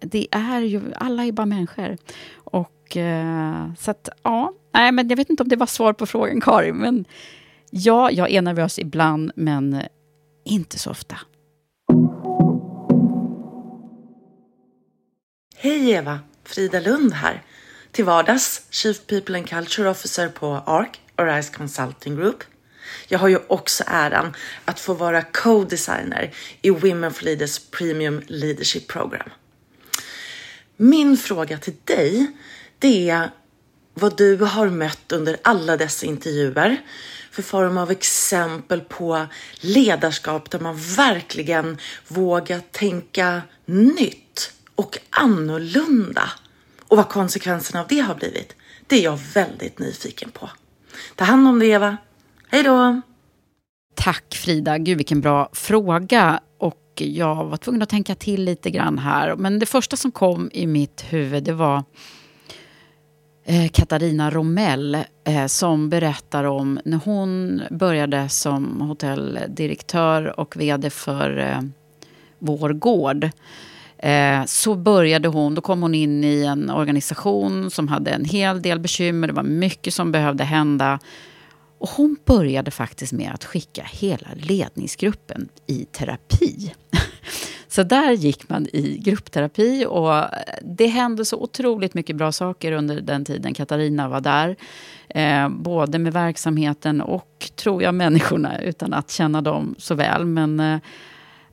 det 0.00 0.26
är 0.31 0.61
ju, 0.61 0.81
alla 0.97 1.25
är 1.25 1.33
bara 1.33 1.47
människor. 1.47 1.97
Och 2.35 2.97
eh, 2.97 3.75
så 3.78 3.90
att, 3.90 4.09
ja, 4.23 4.52
nej 4.75 4.93
men 4.93 5.09
jag 5.09 5.16
vet 5.16 5.31
inte 5.31 5.43
om 5.43 5.49
det 5.49 5.57
var 5.57 5.66
svar 5.66 5.93
på 5.93 6.07
frågan 6.07 6.40
Karin, 6.40 6.76
men 6.76 7.04
Ja, 7.76 8.11
jag 8.11 8.31
är 8.31 8.43
nervös 8.43 8.78
ibland, 8.78 9.33
men 9.37 9.83
inte 10.45 10.78
så 10.78 10.90
ofta. 10.90 11.16
Hej 15.64 15.90
Eva! 15.90 16.21
Frida 16.44 16.80
Lund 16.80 17.12
här. 17.12 17.42
Till 17.92 18.04
vardags 18.04 18.62
Chief 18.71 19.06
People 19.06 19.38
and 19.38 19.49
Culture 19.49 19.90
Officer 19.90 20.28
på 20.28 20.47
ARC, 20.47 20.88
Arise 21.16 21.52
Consulting 21.52 22.16
Group. 22.16 22.44
Jag 23.09 23.18
har 23.18 23.28
ju 23.28 23.38
också 23.47 23.85
äran 23.87 24.35
att 24.64 24.80
få 24.80 24.94
vara 24.94 25.23
co-designer 25.23 26.35
i 26.62 26.71
Women 26.71 27.12
for 27.12 27.25
Leaders 27.25 27.59
Premium 27.59 28.23
Leadership 28.26 28.88
Program. 28.88 29.30
Min 30.76 31.16
fråga 31.16 31.59
till 31.59 31.76
dig, 31.85 32.26
det 32.78 33.11
är 33.11 33.30
vad 33.94 34.16
du 34.16 34.37
har 34.37 34.68
mött 34.68 35.12
under 35.12 35.37
alla 35.42 35.76
dessa 35.76 36.06
intervjuer 36.06 36.83
för 37.30 37.42
form 37.42 37.78
av 37.78 37.90
exempel 37.90 38.80
på 38.80 39.26
ledarskap 39.61 40.50
där 40.50 40.59
man 40.61 40.76
verkligen 40.76 41.78
vågar 42.09 42.61
tänka 42.71 43.42
nytt 43.66 44.24
och 44.75 44.99
annorlunda. 45.11 46.31
Och 46.88 46.97
vad 46.97 47.09
konsekvenserna 47.09 47.81
av 47.81 47.87
det 47.88 48.00
har 48.00 48.14
blivit, 48.14 48.57
det 48.87 48.97
är 48.97 49.02
jag 49.02 49.19
väldigt 49.35 49.78
nyfiken 49.78 50.31
på. 50.31 50.50
Ta 51.14 51.25
hand 51.25 51.49
om 51.49 51.59
dig 51.59 51.71
Eva. 51.71 51.97
Hej 52.49 52.62
då! 52.62 53.00
Tack 53.95 54.35
Frida, 54.35 54.78
gud 54.78 54.97
vilken 54.97 55.21
bra 55.21 55.49
fråga. 55.52 56.40
Och 56.59 56.81
jag 56.97 57.45
var 57.45 57.57
tvungen 57.57 57.83
att 57.83 57.88
tänka 57.88 58.14
till 58.14 58.45
lite 58.45 58.71
grann 58.71 58.99
här. 58.99 59.37
Men 59.37 59.59
det 59.59 59.66
första 59.66 59.97
som 59.97 60.12
kom 60.12 60.50
i 60.52 60.66
mitt 60.66 61.04
huvud 61.09 61.45
det 61.45 61.52
var 61.52 61.85
eh, 63.45 63.69
Katarina 63.69 64.31
Romell 64.31 64.99
eh, 65.25 65.47
som 65.47 65.90
berättar 65.90 66.45
om 66.45 66.81
när 66.85 67.00
hon 67.04 67.62
började 67.71 68.28
som 68.28 68.81
hotelldirektör 68.81 70.40
och 70.40 70.57
vd 70.57 70.90
för 70.90 71.38
eh, 71.38 71.61
Vår 72.38 72.71
Gård. 72.71 73.31
Eh, 74.04 74.44
så 74.44 74.75
började 74.75 75.28
hon, 75.28 75.54
då 75.54 75.61
kom 75.61 75.82
hon 75.82 75.94
in 75.94 76.25
i 76.25 76.42
en 76.42 76.70
organisation 76.70 77.70
som 77.70 77.88
hade 77.88 78.11
en 78.11 78.25
hel 78.25 78.62
del 78.62 78.80
bekymmer. 78.80 79.26
Det 79.26 79.32
var 79.32 79.42
mycket 79.42 79.94
som 79.94 80.12
behövde 80.12 80.44
hända. 80.44 80.99
Och 81.78 81.88
hon 81.88 82.16
började 82.25 82.70
faktiskt 82.70 83.12
med 83.12 83.30
att 83.34 83.44
skicka 83.44 83.82
hela 83.92 84.28
ledningsgruppen 84.34 85.49
i 85.66 85.84
terapi. 85.84 86.75
Så 87.68 87.82
där 87.82 88.12
gick 88.12 88.49
man 88.49 88.66
i 88.73 88.99
gruppterapi 89.04 89.87
och 89.88 90.16
eh, 90.16 90.25
det 90.62 90.87
hände 90.87 91.25
så 91.25 91.37
otroligt 91.37 91.94
mycket 91.94 92.16
bra 92.16 92.32
saker 92.32 92.73
under 92.73 93.00
den 93.00 93.25
tiden 93.25 93.54
Katarina 93.54 94.08
var 94.08 94.20
där. 94.20 94.56
Eh, 95.08 95.49
både 95.49 95.99
med 95.99 96.12
verksamheten 96.12 97.00
och, 97.00 97.50
tror 97.56 97.82
jag, 97.82 97.94
människorna 97.94 98.61
utan 98.61 98.94
att 98.94 99.11
känna 99.11 99.40
dem 99.40 99.75
så 99.78 99.94
väl. 99.94 100.25
Men 100.25 100.61
eh, 100.61 100.78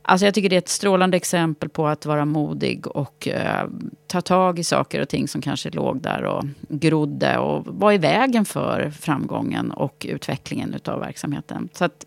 Alltså 0.04 0.26
jag 0.26 0.34
tycker 0.34 0.50
det 0.50 0.56
är 0.56 0.58
ett 0.58 0.70
strålande 0.70 1.18
exempel 1.18 1.70
på 1.70 1.88
att 1.88 2.06
vara 2.06 2.26
modig 2.26 2.88
och 2.88 3.28
eh, 3.28 3.68
ta 4.08 4.22
tag 4.22 4.60
i 4.60 4.64
saker 4.64 5.02
och 5.02 5.10
ting 5.10 5.28
som 5.28 5.42
kanske 5.42 5.70
låg 5.70 6.02
där 6.02 6.24
och 6.24 6.46
grodde 6.70 7.38
och 7.38 7.66
var 7.68 7.92
i 7.92 7.98
vägen 7.98 8.46
för 8.46 8.92
framgången 8.92 9.72
och 9.72 10.06
utvecklingen 10.10 10.76
av 10.86 11.00
verksamheten. 11.00 11.70
Så 11.74 11.86
att, 11.86 12.06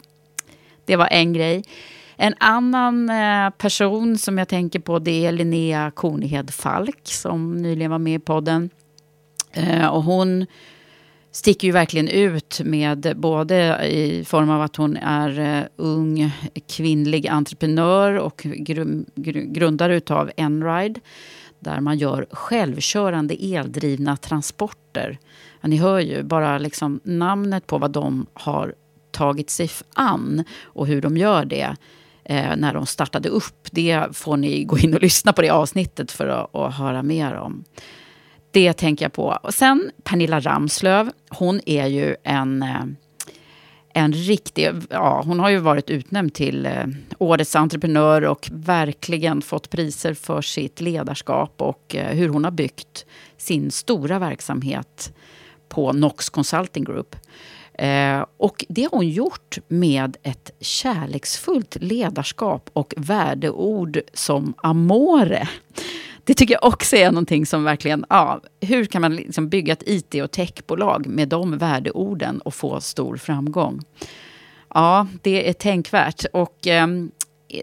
det 0.84 0.96
var 0.96 1.08
en 1.10 1.32
grej. 1.32 1.64
En 2.16 2.34
annan 2.38 3.10
eh, 3.10 3.50
person 3.50 4.18
som 4.18 4.38
jag 4.38 4.48
tänker 4.48 4.80
på 4.80 4.98
det 4.98 5.26
är 5.26 5.32
Linnea 5.32 5.90
Kornhed 5.90 6.50
Falk 6.50 7.00
som 7.02 7.56
nyligen 7.56 7.90
var 7.90 7.98
med 7.98 8.14
i 8.14 8.18
podden. 8.18 8.70
Eh, 9.52 9.86
och 9.86 10.02
hon 10.02 10.46
sticker 11.35 11.69
ju 11.69 11.73
verkligen 11.73 12.09
ut 12.09 12.61
med 12.64 13.12
både 13.17 13.87
i 13.87 14.25
form 14.25 14.50
av 14.50 14.62
att 14.62 14.76
hon 14.76 14.97
är 14.97 15.38
eh, 15.38 15.64
ung 15.76 16.31
kvinnlig 16.69 17.29
entreprenör 17.29 18.19
och 18.19 18.43
gr 18.45 19.05
gr 19.14 19.41
grundare 19.41 19.97
utav 19.97 20.31
Enride. 20.37 21.01
Där 21.59 21.81
man 21.81 21.99
gör 21.99 22.27
självkörande 22.31 23.44
eldrivna 23.44 24.16
transporter. 24.16 25.18
Ja, 25.61 25.68
ni 25.68 25.77
hör 25.77 26.01
ju 26.01 26.23
bara 26.23 26.59
liksom 26.59 27.01
namnet 27.05 27.66
på 27.66 27.79
vad 27.79 27.90
de 27.90 28.27
har 28.35 28.75
tagit 29.11 29.51
sig 29.51 29.70
an 29.94 30.44
och 30.62 30.87
hur 30.87 31.03
de 31.03 31.16
gör 31.16 31.44
det 31.44 31.77
eh, 32.25 32.57
när 32.57 32.75
de 32.75 32.87
startade 32.87 33.29
upp. 33.29 33.68
Det 33.70 34.05
får 34.12 34.37
ni 34.37 34.64
gå 34.64 34.79
in 34.79 34.94
och 34.94 35.03
lyssna 35.03 35.33
på 35.33 35.42
det 35.42 35.51
avsnittet 35.51 36.12
för 36.12 36.29
att, 36.29 36.55
att 36.55 36.75
höra 36.75 37.03
mer 37.03 37.35
om. 37.35 37.64
Det 38.55 38.73
tänker 38.73 39.05
jag 39.05 39.12
på. 39.12 39.38
Och 39.43 39.55
sen 39.55 39.90
Pernilla 40.05 40.40
Ramslöv. 40.40 41.11
Hon 41.29 41.61
är 41.67 41.87
ju 41.87 42.17
en, 42.23 42.62
eh, 42.62 42.85
en 43.95 44.12
riktig... 44.12 44.71
Ja, 44.90 45.23
hon 45.25 45.40
har 45.40 45.51
ju 45.51 45.59
varit 45.59 45.90
utnämnd 45.90 46.35
till 46.35 46.67
eh, 46.67 46.87
Årets 47.19 47.57
entreprenör 47.57 48.23
och 48.25 48.49
verkligen 48.53 49.43
fått 49.43 49.71
priser 49.71 50.14
för 50.14 50.43
sitt 50.43 50.81
ledarskap 50.81 51.55
och 51.57 51.95
eh, 51.97 52.17
hur 52.17 52.29
hon 52.29 52.45
har 52.45 52.51
byggt 52.51 53.07
sin 53.37 53.71
stora 53.71 54.19
verksamhet 54.19 55.12
på 55.69 55.93
Nox 55.93 56.31
Consulting 56.31 56.85
Group. 56.85 57.17
Eh, 57.75 58.25
och 58.37 58.64
det 58.69 58.83
har 58.83 58.90
hon 58.90 59.09
gjort 59.09 59.59
med 59.69 60.17
ett 60.23 60.51
kärleksfullt 60.61 61.77
ledarskap 61.81 62.71
och 62.73 62.95
värdeord 62.97 64.01
som 64.12 64.55
amore. 64.57 65.49
Det 66.24 66.34
tycker 66.34 66.54
jag 66.54 66.64
också 66.64 66.96
är 66.96 67.10
någonting 67.10 67.46
som 67.46 67.64
verkligen, 67.64 68.04
ja, 68.08 68.40
hur 68.60 68.84
kan 68.84 69.02
man 69.02 69.16
liksom 69.16 69.48
bygga 69.48 69.72
ett 69.72 69.82
IT 69.87 70.14
och 70.22 70.30
techbolag 70.30 71.06
med 71.06 71.28
de 71.28 71.58
värdeorden 71.58 72.40
och 72.40 72.54
få 72.54 72.80
stor 72.80 73.16
framgång? 73.16 73.82
Ja, 74.74 75.06
det 75.22 75.48
är 75.48 75.52
tänkvärt. 75.52 76.24
Och 76.32 76.66
eh, 76.66 76.87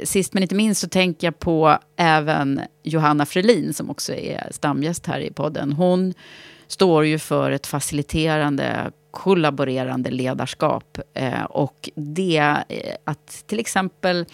sist 0.04 0.34
men 0.34 0.44
inte 0.44 0.56
minst 0.56 0.82
så 0.82 0.90
tänker 0.90 1.28
jag 1.28 1.40
på 1.40 1.78
även 1.98 2.62
Johanna 2.84 3.26
Frelin 3.26 3.74
som 3.74 3.90
också 3.90 4.14
är 4.14 4.48
stamgäst 4.52 5.06
här 5.06 5.20
i 5.20 5.32
podden. 5.32 5.72
Hon 5.74 6.14
står 6.68 7.06
ju 7.06 7.20
för 7.20 7.52
ett 7.52 7.68
faciliterande, 7.68 8.92
kollaborerande 9.12 10.12
ledarskap. 10.12 10.98
Eh, 11.14 11.44
och 11.44 11.90
det, 11.96 12.56
eh, 12.70 12.96
att 13.04 13.44
till 13.48 13.60
exempel 13.60 14.26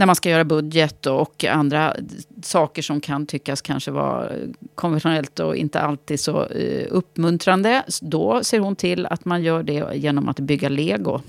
när 0.00 0.06
man 0.06 0.16
ska 0.16 0.30
göra 0.30 0.44
budget 0.44 1.06
och 1.06 1.44
andra 1.44 1.96
saker 2.42 2.82
som 2.82 3.00
kan 3.00 3.26
tyckas 3.26 3.62
kanske 3.62 3.90
vara 3.90 4.28
konventionellt 4.74 5.40
och 5.40 5.56
inte 5.56 5.80
alltid 5.80 6.20
så 6.20 6.46
eh, 6.46 6.86
uppmuntrande. 6.90 7.82
Då 8.02 8.44
ser 8.44 8.58
hon 8.58 8.76
till 8.76 9.06
att 9.06 9.24
man 9.24 9.42
gör 9.42 9.62
det 9.62 9.94
genom 9.94 10.28
att 10.28 10.38
bygga 10.40 10.68
lego. 10.68 11.20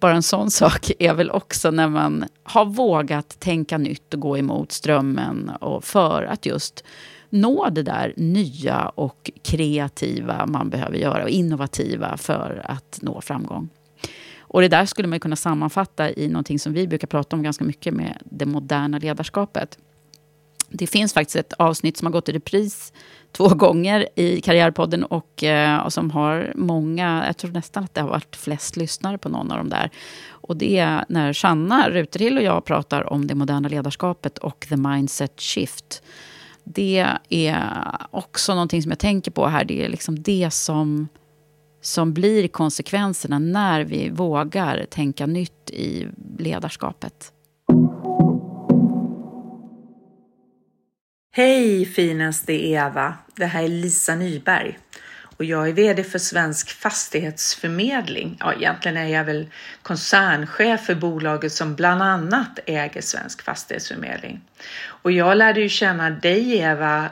Bara 0.00 0.14
en 0.14 0.22
sån 0.22 0.50
sak 0.50 0.90
är 0.98 1.14
väl 1.14 1.30
också 1.30 1.70
när 1.70 1.88
man 1.88 2.24
har 2.42 2.64
vågat 2.64 3.40
tänka 3.40 3.78
nytt 3.78 4.14
och 4.14 4.20
gå 4.20 4.38
emot 4.38 4.72
strömmen 4.72 5.50
och 5.60 5.84
för 5.84 6.22
att 6.22 6.46
just 6.46 6.84
nå 7.30 7.68
det 7.70 7.82
där 7.82 8.14
nya 8.16 8.88
och 8.88 9.30
kreativa 9.42 10.46
man 10.46 10.70
behöver 10.70 10.96
göra 10.96 11.22
och 11.22 11.30
innovativa 11.30 12.16
för 12.16 12.62
att 12.64 12.98
nå 13.02 13.20
framgång. 13.20 13.68
Och 14.52 14.60
det 14.60 14.68
där 14.68 14.86
skulle 14.86 15.08
man 15.08 15.20
kunna 15.20 15.36
sammanfatta 15.36 16.10
i 16.10 16.28
någonting 16.28 16.58
som 16.58 16.72
vi 16.72 16.88
brukar 16.88 17.06
prata 17.06 17.36
om 17.36 17.42
ganska 17.42 17.64
mycket 17.64 17.94
med 17.94 18.18
det 18.24 18.46
moderna 18.46 18.98
ledarskapet. 18.98 19.78
Det 20.68 20.86
finns 20.86 21.14
faktiskt 21.14 21.36
ett 21.36 21.52
avsnitt 21.52 21.96
som 21.96 22.06
har 22.06 22.12
gått 22.12 22.28
i 22.28 22.32
repris 22.32 22.92
två 23.32 23.48
gånger 23.48 24.08
i 24.14 24.40
Karriärpodden 24.40 25.04
och, 25.04 25.44
eh, 25.44 25.78
och 25.78 25.92
som 25.92 26.10
har 26.10 26.52
många, 26.56 27.24
jag 27.26 27.36
tror 27.36 27.50
nästan 27.50 27.84
att 27.84 27.94
det 27.94 28.00
har 28.00 28.08
varit 28.08 28.36
flest 28.36 28.76
lyssnare 28.76 29.18
på 29.18 29.28
någon 29.28 29.50
av 29.50 29.58
dem 29.58 29.68
där. 29.68 29.90
Och 30.30 30.56
det 30.56 30.78
är 30.78 31.04
när 31.08 31.32
Sanna 31.32 31.90
Ruterhill 31.90 32.36
och 32.36 32.44
jag 32.44 32.64
pratar 32.64 33.12
om 33.12 33.26
det 33.26 33.34
moderna 33.34 33.68
ledarskapet 33.68 34.38
och 34.38 34.66
the 34.68 34.76
mindset 34.76 35.40
shift. 35.40 36.02
Det 36.64 37.06
är 37.28 37.96
också 38.10 38.54
någonting 38.54 38.82
som 38.82 38.90
jag 38.90 38.98
tänker 38.98 39.30
på 39.30 39.46
här. 39.46 39.64
Det 39.64 39.84
är 39.84 39.88
liksom 39.88 40.22
det 40.22 40.50
som 40.52 41.08
som 41.82 42.12
blir 42.12 42.48
konsekvenserna 42.48 43.38
när 43.38 43.84
vi 43.84 44.10
vågar 44.10 44.86
tänka 44.90 45.26
nytt 45.26 45.70
i 45.70 46.08
ledarskapet. 46.38 47.32
Hej 51.34 51.84
finaste 51.84 52.52
Eva! 52.52 53.14
Det 53.36 53.46
här 53.46 53.64
är 53.64 53.68
Lisa 53.68 54.14
Nyberg 54.14 54.78
och 55.36 55.44
jag 55.44 55.68
är 55.68 55.72
VD 55.72 56.04
för 56.04 56.18
Svensk 56.18 56.70
Fastighetsförmedling. 56.70 58.36
Ja, 58.40 58.54
egentligen 58.54 58.96
är 58.96 59.06
jag 59.06 59.24
väl 59.24 59.46
koncernchef 59.82 60.80
för 60.80 60.94
bolaget 60.94 61.52
som 61.52 61.74
bland 61.74 62.02
annat 62.02 62.58
äger 62.66 63.00
Svensk 63.00 63.42
Fastighetsförmedling. 63.42 64.40
Och 64.84 65.12
jag 65.12 65.36
lärde 65.36 65.60
ju 65.60 65.68
känna 65.68 66.10
dig 66.10 66.56
Eva 66.56 67.10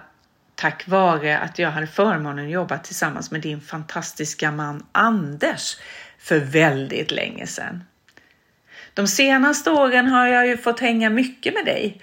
tack 0.61 0.88
vare 0.88 1.38
att 1.38 1.59
jag 1.59 1.70
hade 1.70 1.87
förmånen 1.87 2.44
att 2.44 2.51
jobba 2.51 2.79
tillsammans 2.79 3.31
med 3.31 3.40
din 3.40 3.61
fantastiska 3.61 4.51
man 4.53 4.87
Anders 4.92 5.77
för 6.18 6.38
väldigt 6.38 7.11
länge 7.11 7.46
sedan. 7.46 7.85
De 8.94 9.09
senaste 9.09 9.70
åren 9.70 10.07
har 10.07 10.27
jag 10.27 10.46
ju 10.46 10.57
fått 10.57 10.81
hänga 10.81 11.11
mycket 11.11 11.55
med 11.55 11.64
dig 11.64 12.01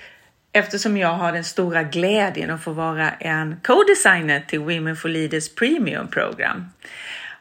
eftersom 0.51 0.97
jag 0.97 1.13
har 1.13 1.31
den 1.31 1.43
stora 1.43 1.83
glädjen 1.83 2.49
att 2.49 2.63
få 2.63 2.71
vara 2.71 3.11
en 3.11 3.59
co-designer 3.63 4.39
till 4.47 4.59
Women 4.59 4.95
for 4.95 5.09
Leaders 5.09 5.55
Premium 5.55 6.07
Program. 6.07 6.65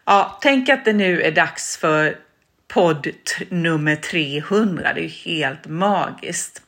Ja, 0.04 0.38
tänk 0.42 0.68
att 0.68 0.84
det 0.84 0.92
nu 0.92 1.22
är 1.22 1.32
dags 1.32 1.76
för 1.76 2.16
podd 2.68 3.06
nummer 3.48 3.96
300. 3.96 4.92
Det 4.94 5.04
är 5.04 5.08
helt 5.08 5.66
magiskt. 5.66 6.62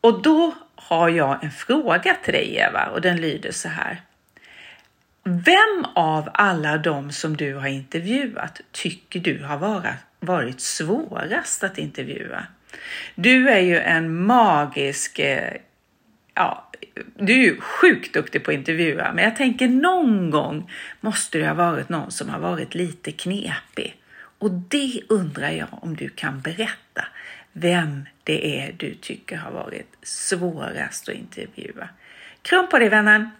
Och 0.00 0.22
då 0.22 0.54
har 0.86 1.08
jag 1.08 1.44
en 1.44 1.50
fråga 1.50 2.14
till 2.14 2.32
dig 2.32 2.56
Eva 2.56 2.86
och 2.86 3.00
den 3.00 3.16
lyder 3.16 3.52
så 3.52 3.68
här. 3.68 4.00
Vem 5.24 5.86
av 5.94 6.28
alla 6.34 6.78
de 6.78 7.12
som 7.12 7.36
du 7.36 7.54
har 7.54 7.66
intervjuat 7.66 8.60
tycker 8.72 9.20
du 9.20 9.44
har 9.44 9.86
varit, 10.20 10.60
svårast 10.60 11.64
att 11.64 11.78
intervjua? 11.78 12.46
Du 13.14 13.48
är 13.48 13.60
ju 13.60 13.78
en 13.78 14.24
magisk, 14.24 15.18
eh, 15.18 15.54
ja, 16.34 16.70
du 17.14 17.32
är 17.32 17.44
ju 17.44 17.60
sjukt 17.60 18.14
duktig 18.14 18.44
på 18.44 18.50
att 18.50 18.56
intervjua, 18.56 19.12
men 19.12 19.24
jag 19.24 19.36
tänker 19.36 19.68
någon 19.68 20.30
gång 20.30 20.70
måste 21.00 21.38
det 21.38 21.46
ha 21.46 21.54
varit 21.54 21.88
någon 21.88 22.10
som 22.10 22.28
har 22.28 22.38
varit 22.38 22.74
lite 22.74 23.12
knepig. 23.12 23.96
Och 24.38 24.50
det 24.50 25.00
undrar 25.08 25.50
jag 25.50 25.68
om 25.70 25.96
du 25.96 26.08
kan 26.08 26.40
berätta 26.40 27.06
vem 27.52 28.04
det 28.24 28.60
är 28.60 28.72
du 28.72 28.94
tycker 28.94 29.36
har 29.36 29.50
varit 29.50 29.96
svårast 30.02 31.08
att 31.08 31.14
intervjua. 31.14 31.88
Kram 32.42 32.68
på 32.68 32.78
dig 32.78 32.88
vännen! 32.88 33.30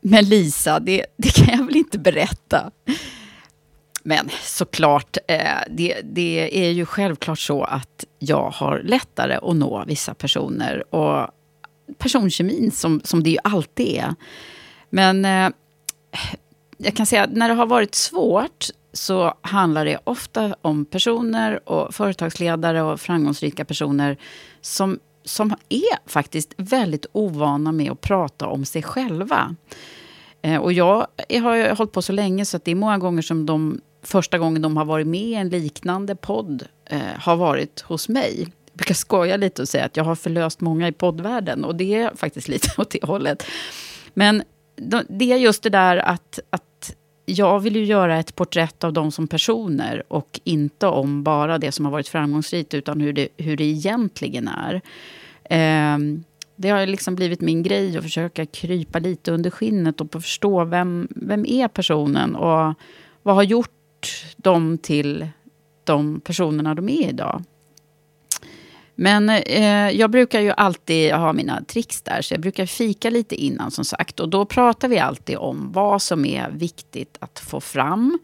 Men 0.00 0.24
Lisa, 0.24 0.80
det, 0.80 1.06
det 1.16 1.34
kan 1.34 1.58
jag 1.58 1.66
väl 1.66 1.76
inte 1.76 1.98
berätta? 1.98 2.70
Men 4.02 4.28
såklart, 4.42 5.16
eh, 5.28 5.58
det, 5.70 6.00
det 6.04 6.66
är 6.66 6.70
ju 6.70 6.86
självklart 6.86 7.38
så 7.38 7.64
att 7.64 8.04
jag 8.18 8.50
har 8.50 8.80
lättare 8.84 9.34
att 9.34 9.56
nå 9.56 9.84
vissa 9.86 10.14
personer. 10.14 10.94
Och 10.94 11.30
personkemin, 11.98 12.70
som, 12.70 13.00
som 13.04 13.22
det 13.22 13.30
ju 13.30 13.38
alltid 13.44 13.86
är. 13.86 14.14
Men 14.90 15.24
eh, 15.24 15.48
jag 16.76 16.96
kan 16.96 17.06
säga 17.06 17.24
att 17.24 17.32
när 17.32 17.48
det 17.48 17.54
har 17.54 17.66
varit 17.66 17.94
svårt 17.94 18.66
så 18.96 19.34
handlar 19.40 19.84
det 19.84 19.98
ofta 20.04 20.56
om 20.62 20.84
personer 20.84 21.68
och 21.68 21.94
företagsledare 21.94 22.82
och 22.82 23.00
framgångsrika 23.00 23.64
personer 23.64 24.16
som, 24.60 24.98
som 25.24 25.54
är 25.68 26.08
faktiskt 26.08 26.54
väldigt 26.56 27.06
ovana 27.12 27.72
med 27.72 27.90
att 27.90 28.00
prata 28.00 28.46
om 28.46 28.64
sig 28.64 28.82
själva. 28.82 29.54
Eh, 30.42 30.60
och 30.60 30.72
jag 30.72 31.06
har 31.30 31.74
hållit 31.74 31.92
på 31.92 32.02
så 32.02 32.12
länge 32.12 32.44
så 32.44 32.56
att 32.56 32.64
det 32.64 32.70
är 32.70 32.74
många 32.74 32.98
gånger 32.98 33.22
som 33.22 33.46
de 33.46 33.80
första 34.02 34.38
gången 34.38 34.62
de 34.62 34.76
har 34.76 34.84
varit 34.84 35.06
med 35.06 35.20
i 35.20 35.34
en 35.34 35.48
liknande 35.48 36.16
podd 36.16 36.62
eh, 36.84 37.00
har 37.18 37.36
varit 37.36 37.80
hos 37.80 38.08
mig. 38.08 38.38
Jag 38.40 38.78
brukar 38.78 38.94
skoja 38.94 39.36
lite 39.36 39.62
och 39.62 39.68
säga 39.68 39.84
att 39.84 39.96
jag 39.96 40.04
har 40.04 40.14
förlöst 40.14 40.60
många 40.60 40.88
i 40.88 40.92
poddvärlden 40.92 41.64
och 41.64 41.74
det 41.74 41.94
är 41.94 42.16
faktiskt 42.16 42.48
lite 42.54 42.80
åt 42.80 42.90
det 42.90 43.04
hållet. 43.04 43.44
Men 44.14 44.42
det 45.08 45.32
är 45.32 45.36
just 45.36 45.62
det 45.62 45.70
där 45.70 45.96
att, 45.96 46.38
att 46.50 46.62
jag 47.26 47.60
vill 47.60 47.76
ju 47.76 47.84
göra 47.84 48.18
ett 48.18 48.34
porträtt 48.34 48.84
av 48.84 48.92
dem 48.92 49.12
som 49.12 49.28
personer 49.28 50.02
och 50.08 50.40
inte 50.44 50.86
om 50.86 51.22
bara 51.22 51.58
det 51.58 51.72
som 51.72 51.84
har 51.84 51.92
varit 51.92 52.08
framgångsrikt 52.08 52.74
utan 52.74 53.00
hur 53.00 53.12
det, 53.12 53.28
hur 53.36 53.56
det 53.56 53.64
egentligen 53.64 54.48
är. 54.48 54.74
Eh, 55.44 55.98
det 56.56 56.68
har 56.68 56.86
liksom 56.86 57.14
blivit 57.14 57.40
min 57.40 57.62
grej 57.62 57.96
att 57.96 58.02
försöka 58.02 58.46
krypa 58.46 58.98
lite 58.98 59.32
under 59.32 59.50
skinnet 59.50 60.00
och 60.00 60.12
förstå 60.12 60.64
vem, 60.64 61.08
vem 61.10 61.46
är 61.46 61.68
personen 61.68 62.36
och 62.36 62.74
vad 63.22 63.34
har 63.34 63.42
gjort 63.42 63.70
dem 64.36 64.78
till 64.78 65.28
de 65.84 66.20
personerna 66.20 66.74
de 66.74 66.88
är 66.88 67.08
idag. 67.08 67.42
Men 68.98 69.28
eh, 69.28 69.90
jag 69.90 70.10
brukar 70.10 70.40
ju 70.40 70.50
alltid 70.50 71.12
ha 71.12 71.32
mina 71.32 71.64
tricks 71.64 72.02
där, 72.02 72.22
så 72.22 72.34
jag 72.34 72.40
brukar 72.40 72.66
fika 72.66 73.10
lite 73.10 73.34
innan 73.34 73.70
som 73.70 73.84
sagt. 73.84 74.20
Och 74.20 74.28
då 74.28 74.44
pratar 74.44 74.88
vi 74.88 74.98
alltid 74.98 75.36
om 75.36 75.72
vad 75.72 76.02
som 76.02 76.24
är 76.24 76.50
viktigt 76.50 77.16
att 77.20 77.38
få 77.38 77.60
fram. 77.60 78.18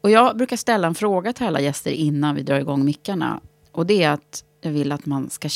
Och 0.00 0.10
jag 0.10 0.36
brukar 0.36 0.56
ställa 0.56 0.86
en 0.86 0.94
fråga 0.94 1.32
till 1.32 1.46
alla 1.46 1.60
gäster 1.60 1.90
innan 1.90 2.34
vi 2.34 2.42
drar 2.42 2.60
igång 2.60 2.84
mickarna. 2.84 3.40
Och 3.72 3.86
det 3.86 4.02
är 4.02 4.10
att 4.10 4.44
jag 4.60 4.70
vill 4.70 4.92
att 4.92 5.06
man 5.06 5.30
ska... 5.30 5.48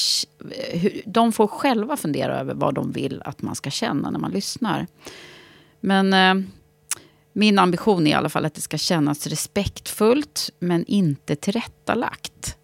Eh, 0.73 0.93
de 1.07 1.33
får 1.33 1.47
själva 1.47 1.97
fundera 1.97 2.41
över 2.41 2.55
vad 2.55 2.75
de 2.75 2.93
vill 2.93 3.23
att 3.25 3.43
man 3.43 3.55
ska 3.55 3.71
känna 3.71 4.11
när 4.11 4.19
man 4.19 4.31
lyssnar. 4.31 4.87
Men 5.81 6.13
eh, 6.13 6.49
min 7.33 7.59
ambition 7.59 8.07
är 8.07 8.11
i 8.11 8.15
alla 8.15 8.29
fall 8.29 8.45
att 8.45 8.55
det 8.55 8.61
ska 8.61 8.79
kännas 8.79 9.27
respektfullt, 9.27 10.51
men 10.59 10.85
inte 10.87 11.37
tillrättalagt. 11.37 12.57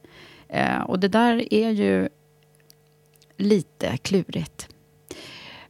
Eh, 0.52 0.80
och 0.80 1.00
det 1.00 1.08
där 1.08 1.54
är 1.54 1.70
ju 1.70 2.08
lite 3.36 3.96
klurigt. 3.96 4.68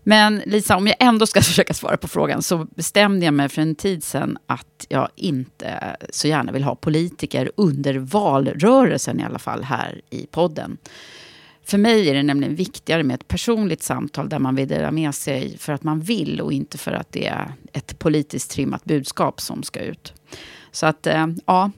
Men 0.05 0.43
Lisa, 0.47 0.77
om 0.77 0.87
jag 0.87 0.97
ändå 0.99 1.27
ska 1.27 1.41
försöka 1.43 1.75
svara 1.75 1.97
på 1.97 2.09
frågan 2.09 2.43
så 2.43 2.67
bestämde 2.77 3.25
jag 3.25 3.35
mig 3.35 3.49
för 3.49 3.63
en 3.63 3.75
tid 3.75 4.05
sedan 4.05 4.39
att 4.47 4.87
jag 4.89 5.09
inte 5.17 5.97
så 6.11 6.29
gärna 6.29 6.53
vill 6.53 6.65
ha 6.65 6.75
politiker 6.75 7.51
under 7.57 7.95
valrörelsen 7.95 9.21
i 9.21 9.25
alla 9.25 9.39
fall 9.39 9.65
här 9.65 10.01
i 10.11 10.27
podden. 10.27 10.77
För 11.65 11.79
mig 11.79 12.09
är 12.11 12.15
det 12.15 12.23
nämligen 12.23 12.57
viktigare 12.57 13.03
med 13.03 13.15
ett 13.15 13.29
personligt 13.29 13.83
samtal 13.83 14.29
där 14.29 14.39
man 14.39 14.55
vill 14.55 14.69
dela 14.69 14.91
med 14.91 15.15
sig 15.15 15.59
för 15.59 15.73
att 15.73 15.83
man 15.83 16.01
vill 16.01 16.41
och 16.41 16.53
inte 16.53 16.79
för 16.79 16.93
att 16.93 17.13
det 17.13 17.27
är 17.27 17.53
ett 17.73 17.99
politiskt 17.99 18.51
trimmat 18.51 18.85
budskap 18.85 19.41
som 19.41 19.63
ska 19.63 19.81
ut. 19.81 20.13
Så 20.71 20.87
att, 20.87 21.07
eh, 21.07 21.27
ja, 21.47 21.71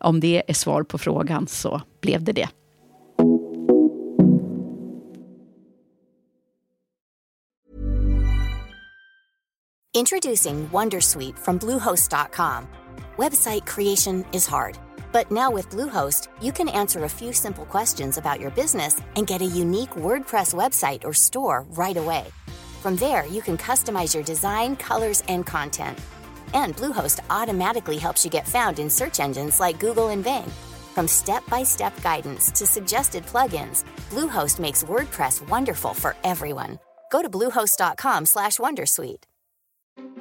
om 0.00 0.20
det 0.20 0.42
är 0.48 0.54
svar 0.54 0.82
på 0.82 0.98
frågan 0.98 1.46
så 1.46 1.82
blev 2.00 2.24
det 2.24 2.32
det. 2.32 2.48
Introducing 9.92 10.68
Wondersuite 10.72 11.38
from 11.38 11.58
Bluehost.com. 11.58 12.66
Website 13.16 13.66
creation 13.66 14.24
is 14.32 14.46
hard. 14.46 14.78
But 15.12 15.32
now 15.32 15.50
with 15.50 15.68
Bluehost, 15.68 16.28
you 16.40 16.52
can 16.52 16.68
answer 16.68 17.04
a 17.04 17.08
few 17.08 17.32
simple 17.32 17.64
questions 17.66 18.16
about 18.16 18.40
your 18.40 18.52
business 18.52 19.00
and 19.16 19.26
get 19.26 19.42
a 19.42 19.44
unique 19.44 19.90
WordPress 19.90 20.54
website 20.54 21.04
or 21.04 21.12
store 21.12 21.66
right 21.70 21.96
away. 21.96 22.24
From 22.82 22.96
there, 22.96 23.26
you 23.26 23.42
can 23.42 23.58
customize 23.58 24.14
your 24.14 24.24
design, 24.24 24.76
colors, 24.76 25.22
and 25.28 25.44
content. 25.44 25.98
And 26.54 26.76
Bluehost 26.76 27.20
automatically 27.30 27.98
helps 27.98 28.24
you 28.24 28.30
get 28.30 28.48
found 28.48 28.78
in 28.78 28.88
search 28.90 29.20
engines 29.20 29.60
like 29.60 29.80
Google 29.80 30.08
and 30.08 30.24
Bing. 30.24 30.50
From 30.94 31.06
step-by-step 31.08 32.00
guidance 32.02 32.50
to 32.52 32.66
suggested 32.66 33.24
plugins, 33.26 33.84
Bluehost 34.10 34.58
makes 34.58 34.84
WordPress 34.84 35.48
wonderful 35.48 35.94
for 35.94 36.16
everyone. 36.24 36.78
Go 37.12 37.22
to 37.22 37.30
bluehost.com/wondersuite. 37.30 39.24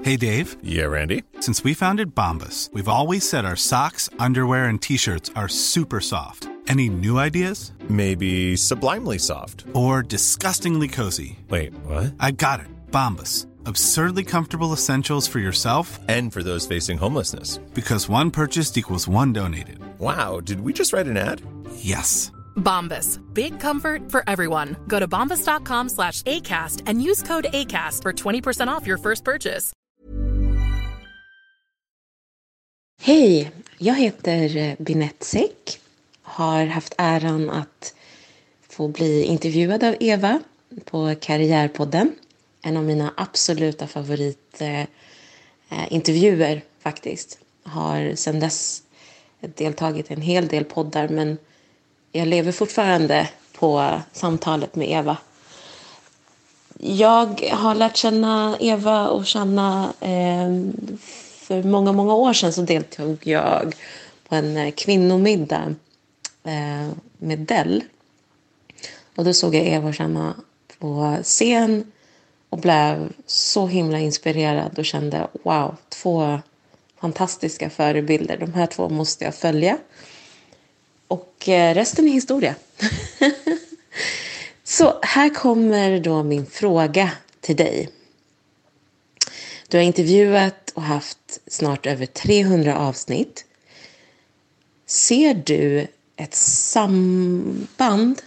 Hey 0.01 0.17
Dave. 0.17 0.55
Yeah, 0.63 0.85
Randy. 0.85 1.23
Since 1.39 1.63
we 1.63 1.73
founded 1.73 2.15
Bombus, 2.15 2.69
we've 2.73 2.87
always 2.87 3.27
said 3.27 3.45
our 3.45 3.55
socks, 3.55 4.09
underwear, 4.17 4.65
and 4.65 4.81
t-shirts 4.81 5.31
are 5.35 5.49
super 5.49 5.99
soft. 5.99 6.47
Any 6.67 6.89
new 6.89 7.17
ideas? 7.17 7.73
Maybe 7.89 8.55
sublimely 8.55 9.17
soft 9.17 9.65
or 9.73 10.03
disgustingly 10.03 10.87
cozy. 10.87 11.39
Wait, 11.49 11.73
what? 11.85 12.13
I 12.19 12.31
got 12.31 12.59
it. 12.59 12.67
Bombus 12.91 13.45
absurdly 13.69 14.23
comfortable 14.23 14.73
essentials 14.73 15.27
for 15.27 15.39
yourself 15.39 15.99
and 16.09 16.33
for 16.33 16.43
those 16.43 16.67
facing 16.67 16.97
homelessness. 16.97 17.59
Because 17.73 18.09
one 18.09 18.31
purchased 18.31 18.77
equals 18.77 19.07
one 19.07 19.31
donated. 19.33 19.79
Wow, 19.99 20.41
did 20.41 20.59
we 20.61 20.73
just 20.73 20.91
write 20.91 21.07
an 21.07 21.17
ad? 21.17 21.41
Yes. 21.75 22.31
Bombas. 22.55 23.19
Big 23.33 23.59
comfort 23.59 24.11
for 24.11 24.23
everyone. 24.27 24.75
Go 24.87 24.99
to 24.99 25.07
bombas.com 25.07 25.89
slash 25.89 26.21
ACAST 26.23 26.83
and 26.85 27.01
use 27.01 27.23
code 27.23 27.47
ACAST 27.53 28.01
for 28.03 28.13
20% 28.13 28.67
off 28.67 28.85
your 28.87 28.97
first 28.97 29.23
purchase. 29.23 29.73
Hej, 33.01 33.51
jag 33.77 33.95
heter 33.95 34.57
eh, 34.57 34.75
Binette 34.79 35.25
Säck. 35.25 35.79
Har 36.21 36.65
haft 36.65 36.93
äran 36.97 37.49
att 37.49 37.93
få 38.69 38.87
bli 38.87 39.23
intervjuad 39.23 39.83
av 39.83 39.95
Eva 39.99 40.41
på 40.85 41.15
Karriärpodden. 41.21 42.15
En 42.61 42.77
av 42.77 42.83
mina 42.83 43.13
absoluta 43.17 43.87
favoritintervjuer 43.87 46.55
eh, 46.55 46.61
faktiskt. 46.79 47.37
Har 47.63 48.15
sedan 48.15 48.39
dess 48.39 48.83
deltagit 49.41 50.11
i 50.11 50.13
en 50.13 50.21
hel 50.21 50.47
del 50.47 50.65
poddar 50.65 51.07
men 51.07 51.37
jag 52.11 52.27
lever 52.27 52.51
fortfarande 52.51 53.29
på 53.53 54.01
samtalet 54.11 54.75
med 54.75 54.89
Eva. 54.89 55.17
Jag 56.81 57.49
har 57.51 57.75
lärt 57.75 57.97
känna 57.97 58.57
Eva 58.59 59.07
och 59.07 59.27
Shanna 59.27 59.93
eh, 59.99 60.49
för 61.39 61.63
många, 61.63 61.91
många 61.91 62.13
år 62.13 62.33
sedan 62.33 62.53
så 62.53 62.61
deltog 62.61 63.27
jag 63.27 63.75
på 64.27 64.35
en 64.35 64.57
eh, 64.57 64.71
kvinnomiddag 64.71 65.75
eh, 66.43 66.89
med 67.17 67.39
Dell. 67.39 67.83
Och 69.15 69.25
då 69.25 69.33
såg 69.33 69.55
jag 69.55 69.67
Eva 69.67 69.89
och 69.89 69.95
Shanna 69.95 70.33
på 70.79 71.17
scen 71.23 71.91
och 72.49 72.57
blev 72.57 73.13
så 73.25 73.67
himla 73.67 73.99
inspirerad 73.99 74.79
och 74.79 74.85
kände 74.85 75.27
wow, 75.43 75.75
två 75.89 76.39
fantastiska 77.01 77.69
förebilder. 77.69 78.37
De 78.37 78.53
här 78.53 78.65
två 78.65 78.89
måste 78.89 79.25
jag 79.25 79.35
följa. 79.35 79.77
Och 81.07 81.49
eh, 81.49 81.73
resten 81.73 82.07
är 82.07 82.11
historia. 82.11 82.55
så 84.63 84.99
här 85.01 85.29
kommer 85.29 85.99
då 85.99 86.23
min 86.23 86.45
fråga 86.45 87.11
till 87.41 87.55
dig. 87.55 87.89
Du 89.67 89.77
har 89.77 89.83
intervjuat 89.83 90.71
och 90.73 90.83
haft 90.83 91.39
snart 91.47 91.85
över 91.85 92.05
300 92.05 92.77
avsnitt. 92.77 93.45
Ser 94.85 95.33
du 95.33 95.87
ett 96.15 96.35
samband 96.35 98.21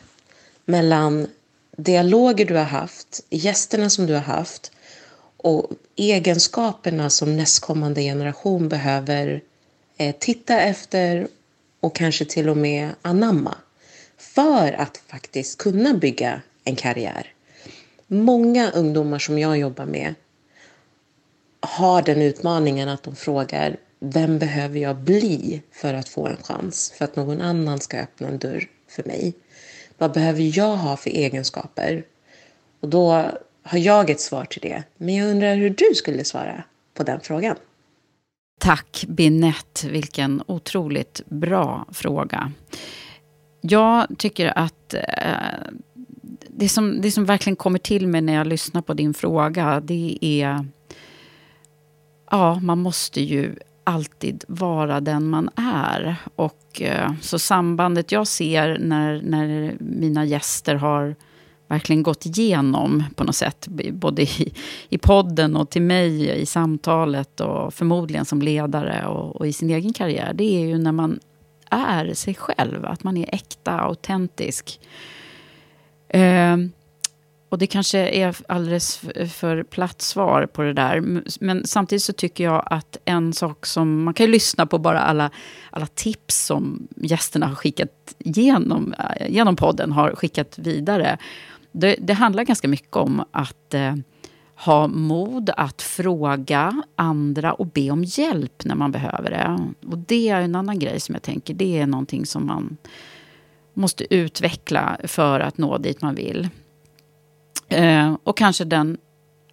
mellan 0.65 1.29
dialoger 1.77 2.45
du 2.45 2.55
har 2.55 2.65
haft, 2.65 3.25
gästerna 3.31 3.91
som 3.91 4.07
du 4.07 4.15
har 4.15 4.21
haft 4.21 4.73
och 5.37 5.71
egenskaperna 5.97 7.11
som 7.11 7.37
nästkommande 7.37 8.03
generation 8.03 8.69
behöver 8.69 9.43
eh, 9.97 10.15
titta 10.19 10.61
efter 10.61 11.29
och 11.81 11.95
kanske 11.95 12.25
till 12.25 12.49
och 12.49 12.57
med 12.57 12.91
anamma 13.03 13.55
för 14.19 14.73
att 14.73 14.97
faktiskt 14.97 15.59
kunna 15.59 15.95
bygga 15.95 16.41
en 16.65 16.77
karriär. 16.77 17.35
Många 18.07 18.71
ungdomar 18.71 19.19
som 19.19 19.39
jag 19.39 19.59
jobbar 19.59 19.87
med 19.87 20.15
har 21.61 22.03
den 22.03 22.23
utmaningen 22.23 22.89
att 22.89 23.03
de 23.03 23.17
frågar 23.17 23.77
vem 24.01 24.39
behöver 24.39 24.79
jag 24.79 24.97
bli 24.97 25.63
för 25.73 25.95
att 25.95 26.09
få 26.09 26.27
en 26.27 26.37
chans? 26.37 26.93
För 26.97 27.05
att 27.05 27.17
någon 27.17 27.41
annan 27.41 27.81
ska 27.81 27.99
öppna 27.99 28.29
en 28.29 28.39
dörr 28.39 28.69
för 28.89 29.05
mig. 29.05 29.35
Vad 29.99 30.13
behöver 30.13 30.59
jag 30.59 30.77
ha 30.77 30.97
för 30.97 31.11
egenskaper? 31.11 32.05
Och 32.81 32.89
då 32.89 33.31
har 33.63 33.79
jag 33.79 34.11
ett 34.11 34.21
svar 34.21 34.45
till 34.45 34.61
det. 34.61 34.83
Men 34.97 35.15
jag 35.15 35.31
undrar 35.31 35.57
hur 35.57 35.71
du 35.71 35.95
skulle 35.95 36.25
svara 36.25 36.65
på 36.95 37.03
den 37.03 37.21
frågan. 37.21 37.57
Tack 38.61 39.05
Binette, 39.09 39.89
vilken 39.89 40.43
otroligt 40.47 41.21
bra 41.27 41.87
fråga. 41.93 42.53
Jag 43.61 44.07
tycker 44.19 44.59
att 44.59 44.95
eh, 44.95 45.01
det, 46.49 46.69
som, 46.69 47.01
det 47.01 47.11
som 47.11 47.25
verkligen 47.25 47.57
kommer 47.57 47.79
till 47.79 48.09
mig 48.09 48.21
när 48.21 48.33
jag 48.33 48.47
lyssnar 48.47 48.83
på 48.83 48.95
din 48.95 49.15
fråga, 49.15 49.81
det 49.81 50.19
är... 50.21 50.67
Ja, 52.31 52.61
man 52.61 52.79
måste 52.79 53.21
ju 53.21 53.57
alltid 53.85 54.45
vara 54.49 55.01
den 55.01 55.31
man 55.31 55.51
är. 55.57 56.17
Och, 56.37 56.83
eh, 56.83 57.13
så 57.21 57.39
sambandet 57.39 58.13
jag 58.13 58.27
ser 58.27 58.79
när, 58.79 59.23
när 59.23 59.77
mina 59.81 60.25
gäster 60.25 60.75
har 60.75 61.17
verkligen 61.69 62.03
gått 62.03 62.27
igenom 62.27 63.05
på 63.17 63.25
något 63.25 63.37
sätt, 63.37 63.69
både 63.93 64.23
i, 64.23 64.55
i 64.89 64.99
podden 64.99 65.57
och 65.57 65.71
till 65.71 65.83
mig 65.83 66.41
i 66.41 66.47
samtalet 66.47 67.41
och 67.41 67.75
förmodligen 67.75 68.25
som 68.25 68.43
ledare 68.43 69.07
och, 69.07 69.37
och 69.37 69.47
i 69.47 69.53
sin 69.53 69.71
egen 69.71 69.93
karriär, 69.93 70.33
det 70.35 70.45
är 70.45 70.67
ju 70.67 70.79
när 70.79 70.93
man 70.93 71.21
är 71.71 72.15
sig 72.15 72.35
själv, 72.35 72.85
att 72.85 73.05
man 73.05 73.17
är 73.17 73.35
äkta, 73.35 73.81
autentisk. 73.81 74.81
Eh, 76.09 76.57
och 77.53 77.59
det 77.59 77.67
kanske 77.67 77.99
är 77.99 78.37
alldeles 78.49 78.97
för 79.33 79.63
platt 79.63 80.03
svar 80.03 80.47
på 80.47 80.63
det 80.63 80.73
där. 80.73 81.01
Men 81.41 81.67
samtidigt 81.67 82.03
så 82.03 82.13
tycker 82.13 82.45
jag 82.45 82.63
att 82.67 82.97
en 83.05 83.33
sak 83.33 83.67
som... 83.67 84.05
Man 84.05 84.15
kan 84.15 84.27
ju 84.27 84.33
lyssna 84.33 84.67
på 84.67 84.79
bara 84.79 85.01
alla, 85.01 85.31
alla 85.71 85.87
tips 85.87 86.47
som 86.47 86.89
gästerna 86.97 87.47
har 87.47 87.55
skickat 87.55 88.15
genom, 88.19 88.95
eh, 88.95 89.31
genom 89.31 89.57
podden, 89.57 89.93
har 89.93 90.15
skickat 90.15 90.59
vidare. 90.59 91.19
Det, 91.73 91.97
det 92.01 92.13
handlar 92.13 92.45
ganska 92.45 92.69
mycket 92.69 92.97
om 92.97 93.25
att 93.31 93.75
eh, 93.75 93.95
ha 94.55 94.87
mod 94.87 95.51
att 95.57 95.83
fråga 95.83 96.83
andra 96.97 97.53
och 97.53 97.67
be 97.67 97.91
om 97.91 98.05
hjälp 98.05 98.65
när 98.65 98.75
man 98.75 98.93
behöver 98.93 99.31
det. 99.31 99.71
Och 99.91 99.99
det 99.99 100.29
är 100.29 100.41
en 100.41 100.55
annan 100.55 100.79
grej 100.79 101.01
som 101.01 101.15
jag 101.15 101.23
tänker, 101.23 101.55
det 101.55 101.79
är 101.79 101.87
någonting 101.87 102.27
som 102.27 102.47
man 102.47 102.77
måste 103.75 104.15
utveckla 104.15 104.97
för 105.05 105.41
att 105.41 105.59
nå 105.59 105.79
dit 105.79 106.03
man 106.03 106.15
vill. 106.15 106.49
Eh, 107.73 108.17
och 108.25 108.37
kanske 108.37 108.65
den 108.65 108.99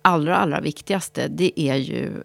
allra, 0.02 0.38
allra 0.38 0.62
viktigaste, 0.62 1.28
det 1.28 1.60
är 1.60 1.76
ju 1.76 2.24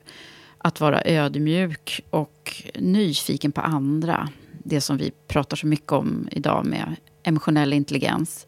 att 0.58 0.80
vara 0.80 1.02
ödmjuk 1.04 2.00
och 2.10 2.62
nyfiken 2.74 3.52
på 3.52 3.60
andra. 3.60 4.28
Det 4.64 4.80
som 4.80 4.96
vi 4.96 5.12
pratar 5.28 5.56
så 5.56 5.66
mycket 5.66 5.92
om 5.92 6.28
idag 6.30 6.66
med 6.66 6.96
emotionell 7.22 7.72
intelligens. 7.72 8.46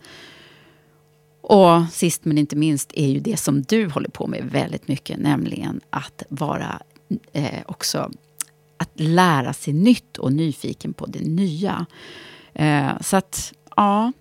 Och 1.40 1.82
sist 1.92 2.24
men 2.24 2.38
inte 2.38 2.56
minst 2.56 2.90
är 2.94 3.08
ju 3.08 3.20
det 3.20 3.36
som 3.36 3.62
du 3.62 3.88
håller 3.88 4.08
på 4.08 4.26
med 4.26 4.44
väldigt 4.44 4.88
mycket, 4.88 5.18
nämligen 5.18 5.80
att 5.90 6.22
vara 6.28 6.82
eh, 7.32 7.62
också 7.66 8.10
att 8.76 8.90
lära 8.94 9.52
sig 9.52 9.72
nytt 9.72 10.18
och 10.18 10.32
nyfiken 10.32 10.92
på 10.92 11.06
det 11.06 11.20
nya. 11.20 11.86
Eh, 12.54 13.00
så 13.00 13.16
att, 13.16 13.52
ja, 13.76 14.12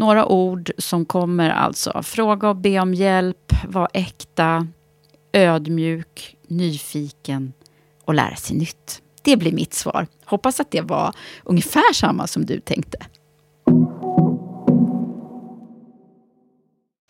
några 0.00 0.26
ord 0.26 0.70
som 0.78 1.04
kommer 1.04 1.50
alltså. 1.50 2.02
Fråga 2.02 2.48
och 2.48 2.56
be 2.56 2.80
om 2.80 2.94
hjälp, 2.94 3.52
var 3.68 3.88
äkta, 3.92 4.66
ödmjuk, 5.32 6.36
nyfiken 6.48 7.52
och 8.04 8.14
lära 8.14 8.36
sig 8.36 8.56
nytt. 8.56 9.02
Det 9.22 9.36
blir 9.36 9.52
mitt 9.52 9.74
svar. 9.74 10.06
Hoppas 10.24 10.60
att 10.60 10.70
det 10.70 10.80
var 10.80 11.14
ungefär 11.44 11.92
samma 11.92 12.26
som 12.26 12.46
du 12.46 12.60
tänkte. 12.60 12.98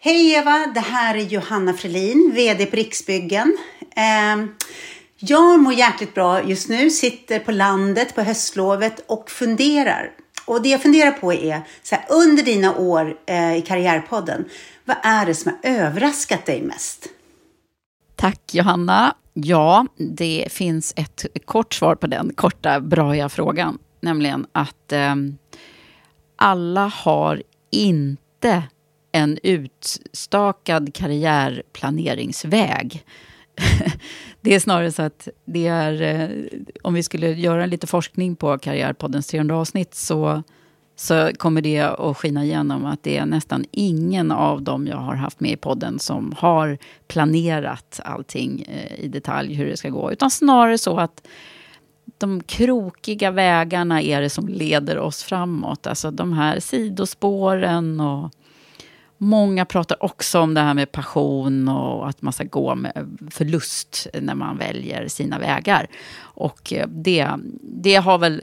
Hej 0.02 0.34
Eva, 0.34 0.66
det 0.74 0.80
här 0.80 1.14
är 1.14 1.22
Johanna 1.22 1.72
Frelin, 1.72 2.32
VD 2.34 2.66
på 2.66 2.76
Riksbyggen. 2.76 3.56
Ehm, 3.96 4.48
jag 5.18 5.60
mår 5.60 5.72
jäkligt 5.72 6.14
bra 6.14 6.44
just 6.44 6.68
nu, 6.68 6.90
sitter 6.90 7.38
på 7.38 7.52
landet 7.52 8.14
på 8.14 8.22
höstlovet 8.22 9.04
och 9.06 9.30
funderar. 9.30 10.10
Och 10.50 10.62
det 10.62 10.68
jag 10.68 10.82
funderar 10.82 11.10
på 11.10 11.32
är, 11.32 11.62
så 11.82 11.94
här, 11.94 12.04
under 12.08 12.42
dina 12.42 12.76
år 12.76 13.16
eh, 13.26 13.56
i 13.56 13.62
Karriärpodden, 13.62 14.44
vad 14.84 14.96
är 15.02 15.26
det 15.26 15.34
som 15.34 15.52
har 15.52 15.58
överraskat 15.70 16.46
dig 16.46 16.62
mest? 16.62 17.06
Tack 18.16 18.54
Johanna. 18.54 19.14
Ja, 19.32 19.86
det 19.96 20.46
finns 20.50 20.92
ett 20.96 21.26
kort 21.44 21.74
svar 21.74 21.94
på 21.94 22.06
den 22.06 22.34
korta, 22.34 22.80
braiga 22.80 23.28
frågan. 23.28 23.78
Nämligen 24.00 24.46
att 24.52 24.92
eh, 24.92 25.14
alla 26.36 26.86
har 26.86 27.42
inte 27.70 28.62
en 29.12 29.38
utstakad 29.42 30.94
karriärplaneringsväg. 30.94 33.04
det 34.40 34.54
är 34.54 34.60
snarare 34.60 34.92
så 34.92 35.02
att 35.02 35.28
det 35.44 35.66
är, 35.66 36.02
eh, 36.02 36.28
om 36.82 36.94
vi 36.94 37.02
skulle 37.02 37.32
göra 37.32 37.66
lite 37.66 37.86
forskning 37.86 38.36
på 38.36 38.58
Karriärpoddens 38.58 39.26
300 39.26 39.56
avsnitt 39.56 39.94
så, 39.94 40.42
så 40.96 41.30
kommer 41.36 41.62
det 41.62 41.80
att 41.80 42.16
skina 42.16 42.44
igenom 42.44 42.84
att 42.84 43.02
det 43.02 43.16
är 43.16 43.26
nästan 43.26 43.64
ingen 43.70 44.32
av 44.32 44.62
dem 44.62 44.86
jag 44.86 44.96
har 44.96 45.14
haft 45.14 45.40
med 45.40 45.50
i 45.50 45.56
podden 45.56 45.98
som 45.98 46.34
har 46.36 46.78
planerat 47.08 48.00
allting 48.04 48.62
eh, 48.68 49.04
i 49.04 49.08
detalj 49.08 49.54
hur 49.54 49.66
det 49.66 49.76
ska 49.76 49.88
gå. 49.88 50.12
Utan 50.12 50.30
snarare 50.30 50.78
så 50.78 50.98
att 50.98 51.26
de 52.18 52.42
krokiga 52.42 53.30
vägarna 53.30 54.02
är 54.02 54.20
det 54.20 54.30
som 54.30 54.48
leder 54.48 54.98
oss 54.98 55.22
framåt. 55.22 55.86
Alltså 55.86 56.10
de 56.10 56.32
här 56.32 56.60
sidospåren 56.60 58.00
och 58.00 58.30
Många 59.22 59.64
pratar 59.64 60.04
också 60.04 60.40
om 60.40 60.54
det 60.54 60.60
här 60.60 60.74
med 60.74 60.92
passion 60.92 61.68
och 61.68 62.08
att 62.08 62.22
man 62.22 62.32
ska 62.32 62.44
gå 62.44 62.74
med 62.74 63.18
förlust 63.30 64.06
när 64.20 64.34
man 64.34 64.56
väljer 64.56 65.08
sina 65.08 65.38
vägar. 65.38 65.86
Och 66.18 66.72
eh, 66.72 66.88
det, 66.88 67.28
det 67.62 67.94
har 67.94 68.18
väl 68.18 68.42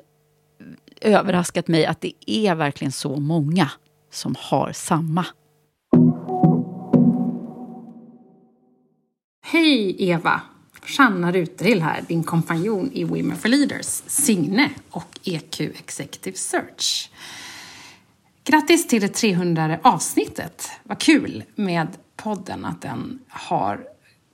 överraskat 1.01 1.67
mig 1.67 1.85
att 1.85 2.01
det 2.01 2.13
är 2.25 2.55
verkligen 2.55 2.91
så 2.91 3.15
många 3.15 3.71
som 4.11 4.35
har 4.39 4.71
samma. 4.71 5.25
Hej 9.45 9.95
Eva! 10.09 10.41
Shanna 10.85 11.31
Ruterill 11.31 11.81
här, 11.81 12.01
din 12.07 12.23
kompanjon 12.23 12.91
i 12.93 13.03
Women 13.03 13.37
for 13.37 13.49
Leaders, 13.49 13.85
Signe 14.07 14.71
och 14.89 15.19
EQ 15.23 15.61
Executive 15.61 16.37
Search. 16.37 17.09
Grattis 18.49 18.87
till 18.87 19.01
det 19.01 19.07
300 19.07 19.79
avsnittet. 19.81 20.69
Vad 20.83 20.99
kul 20.99 21.43
med 21.55 21.87
podden, 22.15 22.65
att 22.65 22.81
den 22.81 23.19
har 23.29 23.87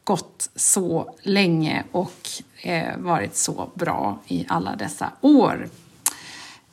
gått 0.04 0.50
så 0.56 1.16
länge 1.22 1.84
och 1.92 2.30
eh, 2.62 2.98
varit 2.98 3.36
så 3.36 3.72
bra 3.76 4.20
i 4.28 4.46
alla 4.50 4.76
dessa 4.76 5.12
år. 5.22 5.70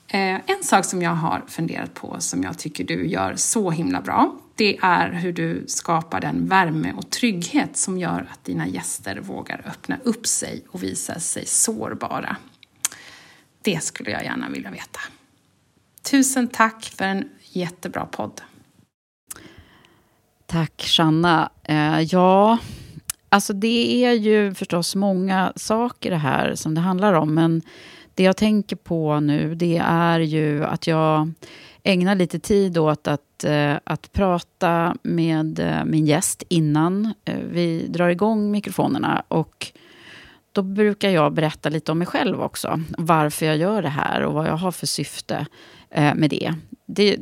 Eh, 0.09 0.35
en 0.47 0.63
sak 0.63 0.85
som 0.85 1.03
jag 1.03 1.11
har 1.11 1.43
funderat 1.49 1.95
på 1.95 2.17
som 2.19 2.43
jag 2.43 2.59
tycker 2.59 2.85
du 2.85 3.07
gör 3.09 3.35
så 3.37 3.71
himla 3.71 4.01
bra, 4.01 4.37
det 4.55 4.79
är 4.83 5.13
hur 5.13 5.33
du 5.33 5.65
skapar 5.69 6.21
den 6.21 6.47
värme 6.47 6.93
och 6.97 7.11
trygghet 7.11 7.77
som 7.77 7.99
gör 7.99 8.29
att 8.33 8.45
dina 8.45 8.69
gäster 8.69 9.21
vågar 9.21 9.63
öppna 9.67 9.99
upp 10.05 10.27
sig 10.27 10.65
och 10.69 10.83
visa 10.83 11.21
sig 11.21 11.47
sårbara. 11.47 12.37
Det 13.63 13.83
skulle 13.83 14.11
jag 14.11 14.25
gärna 14.25 14.49
vilja 14.49 14.71
veta. 14.71 15.01
Tusen 16.03 16.49
tack 16.49 16.85
för 16.85 17.05
en 17.05 17.29
jättebra 17.53 18.07
podd. 18.07 18.41
Tack, 20.47 20.83
Shanna. 20.83 21.51
Eh, 21.63 22.01
ja, 22.01 22.59
alltså 23.29 23.53
det 23.53 24.05
är 24.05 24.13
ju 24.13 24.55
förstås 24.55 24.95
många 24.95 25.53
saker 25.57 26.11
det 26.11 26.17
här 26.17 26.55
som 26.55 26.75
det 26.75 26.81
handlar 26.81 27.13
om. 27.13 27.35
Men 27.35 27.63
det 28.15 28.23
jag 28.23 28.37
tänker 28.37 28.77
på 28.77 29.21
nu, 29.21 29.55
det 29.55 29.83
är 29.87 30.21
ju 30.21 30.65
att 30.65 30.87
jag 30.87 31.33
ägnar 31.83 32.15
lite 32.15 32.39
tid 32.39 32.79
åt 32.79 33.09
att, 33.09 33.45
eh, 33.45 33.75
att 33.85 34.13
prata 34.13 34.97
med 35.03 35.59
eh, 35.59 35.85
min 35.85 36.07
gäst 36.07 36.43
innan 36.49 37.15
eh, 37.25 37.39
vi 37.51 37.87
drar 37.89 38.09
igång 38.09 38.51
mikrofonerna. 38.51 39.23
Och 39.29 39.73
då 40.53 40.63
brukar 40.63 41.11
jag 41.11 41.33
berätta 41.33 41.69
lite 41.69 41.93
om 41.93 41.99
mig 41.99 42.07
själv 42.07 42.43
också. 42.43 42.81
Varför 42.99 43.47
jag 43.47 43.57
gör 43.57 43.83
det 43.83 43.89
här 43.89 44.21
och 44.21 44.33
vad 44.35 44.49
jag 44.49 44.57
har 44.57 44.73
för 44.73 44.87
syfte 44.87 45.47
Eh, 45.91 46.15
med 46.15 46.31
det. 46.31 46.55
Det 46.87 47.19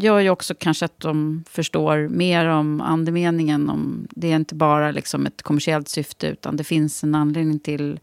gör 0.00 0.18
ju 0.18 0.30
också 0.30 0.54
kanske 0.54 0.84
att 0.84 1.00
de 1.00 1.44
förstår 1.48 2.08
mer 2.08 2.46
om 2.46 2.80
andemeningen. 2.80 3.70
Om 3.70 4.08
det 4.10 4.32
är 4.32 4.36
inte 4.36 4.54
bara 4.54 4.90
liksom 4.90 5.26
ett 5.26 5.42
kommersiellt 5.42 5.88
syfte 5.88 6.26
utan 6.26 6.56
det 6.56 6.64
finns 6.64 7.04
en 7.04 7.14
anledning 7.14 7.58
till 7.58 8.00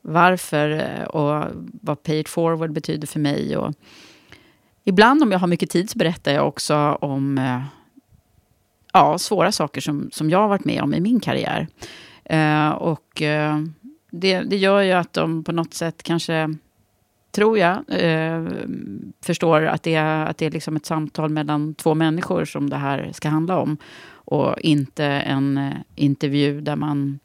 varför 0.00 0.70
eh, 0.70 1.04
och 1.04 1.44
vad 1.82 2.02
pay 2.02 2.20
it 2.20 2.28
forward 2.28 2.72
betyder 2.72 3.06
för 3.06 3.20
mig. 3.20 3.56
Och 3.56 3.74
ibland 4.84 5.22
om 5.22 5.32
jag 5.32 5.38
har 5.38 5.46
mycket 5.46 5.70
tid 5.70 5.90
så 5.90 5.98
berättar 5.98 6.32
jag 6.32 6.48
också 6.48 6.76
om 7.00 7.38
eh, 7.38 7.62
ja, 8.92 9.18
svåra 9.18 9.52
saker 9.52 9.80
som, 9.80 10.08
som 10.12 10.30
jag 10.30 10.38
har 10.38 10.48
varit 10.48 10.64
med 10.64 10.82
om 10.82 10.94
i 10.94 11.00
min 11.00 11.20
karriär. 11.20 11.66
Eh, 12.24 12.68
och 12.70 13.22
eh, 13.22 13.58
det, 14.10 14.40
det 14.40 14.56
gör 14.56 14.82
ju 14.82 14.92
att 14.92 15.12
de 15.12 15.44
på 15.44 15.52
något 15.52 15.74
sätt 15.74 16.02
kanske, 16.02 16.54
tror 17.34 17.58
jag, 17.58 17.84
eh, 17.88 18.44
förstår 19.20 19.66
att 19.66 19.82
det 19.82 19.94
är, 19.94 20.26
att 20.26 20.38
det 20.38 20.46
är 20.46 20.50
liksom 20.50 20.76
ett 20.76 20.86
samtal 20.86 21.30
mellan 21.30 21.74
två 21.74 21.94
människor 21.94 22.44
som 22.44 22.70
det 22.70 22.76
här 22.76 23.10
ska 23.12 23.28
handla 23.28 23.58
om. 23.58 23.76
Och 24.10 24.60
inte 24.60 25.04
en 25.04 25.58
eh, 25.58 25.72
intervju 25.94 26.60
där 26.60 26.76
man, 26.76 27.18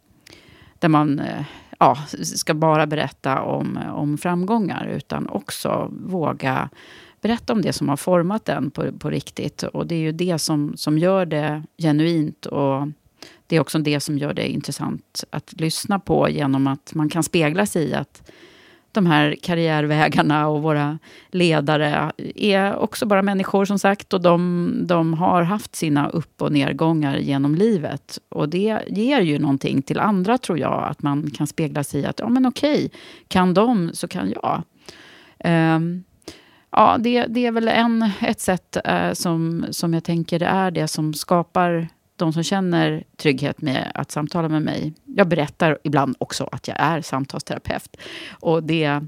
där 0.79 0.89
man 0.89 1.19
eh, 1.19 1.45
ja, 1.79 1.97
ska 2.23 2.53
bara 2.53 2.87
berätta 2.87 3.41
om, 3.41 3.79
om 3.93 4.17
framgångar, 4.17 4.87
utan 4.95 5.29
också 5.29 5.91
våga 5.91 6.69
berätta 7.21 7.53
om 7.53 7.61
det 7.61 7.73
som 7.73 7.89
har 7.89 7.97
format 7.97 8.45
den 8.45 8.71
på, 8.71 8.91
på 8.91 9.09
riktigt. 9.09 9.63
Och 9.63 9.87
det 9.87 9.95
är 9.95 9.99
ju 9.99 10.11
det 10.11 10.39
som, 10.39 10.77
som 10.77 10.97
gör 10.97 11.25
det 11.25 11.63
genuint 11.77 12.45
och 12.45 12.87
det 13.47 13.55
är 13.55 13.59
också 13.59 13.79
det 13.79 13.99
som 13.99 14.17
gör 14.17 14.33
det 14.33 14.47
intressant 14.47 15.23
att 15.29 15.53
lyssna 15.61 15.99
på 15.99 16.29
genom 16.29 16.67
att 16.67 16.93
man 16.93 17.09
kan 17.09 17.23
spegla 17.23 17.65
sig 17.65 17.83
i 17.83 17.93
att 17.93 18.31
de 18.91 19.05
här 19.05 19.35
karriärvägarna 19.41 20.47
och 20.47 20.61
våra 20.61 20.99
ledare 21.31 22.11
är 22.35 22.75
också 22.75 23.05
bara 23.05 23.21
människor 23.21 23.65
som 23.65 23.79
sagt 23.79 24.13
och 24.13 24.21
de, 24.21 24.71
de 24.81 25.13
har 25.13 25.41
haft 25.41 25.75
sina 25.75 26.09
upp 26.09 26.41
och 26.41 26.51
nedgångar 26.51 27.17
genom 27.17 27.55
livet. 27.55 28.19
Och 28.29 28.49
det 28.49 28.79
ger 28.87 29.21
ju 29.21 29.39
någonting 29.39 29.81
till 29.81 29.99
andra 29.99 30.37
tror 30.37 30.59
jag, 30.59 30.87
att 30.89 31.01
man 31.01 31.29
kan 31.31 31.47
spegla 31.47 31.83
sig 31.83 32.01
i 32.01 32.05
att 32.05 32.19
ja 32.19 32.29
men 32.29 32.45
okej, 32.45 32.91
kan 33.27 33.53
de 33.53 33.89
så 33.93 34.07
kan 34.07 34.33
jag. 34.41 34.61
Um, 35.75 36.03
ja, 36.71 36.97
det, 36.99 37.25
det 37.25 37.45
är 37.45 37.51
väl 37.51 37.67
en, 37.67 38.11
ett 38.21 38.39
sätt 38.39 38.77
uh, 38.89 39.13
som, 39.13 39.65
som 39.71 39.93
jag 39.93 40.03
tänker 40.03 40.43
är 40.43 40.71
det 40.71 40.87
som 40.87 41.13
skapar 41.13 41.87
de 42.19 42.33
som 42.33 42.43
känner 42.43 43.03
trygghet 43.17 43.61
med 43.61 43.91
att 43.93 44.11
samtala 44.11 44.49
med 44.49 44.61
mig. 44.61 44.93
Jag 45.05 45.27
berättar 45.27 45.77
ibland 45.83 46.15
också 46.19 46.49
att 46.51 46.67
jag 46.67 46.77
är 46.79 47.01
samtalsterapeut. 47.01 47.97
Och 48.29 48.63
det, 48.63 49.01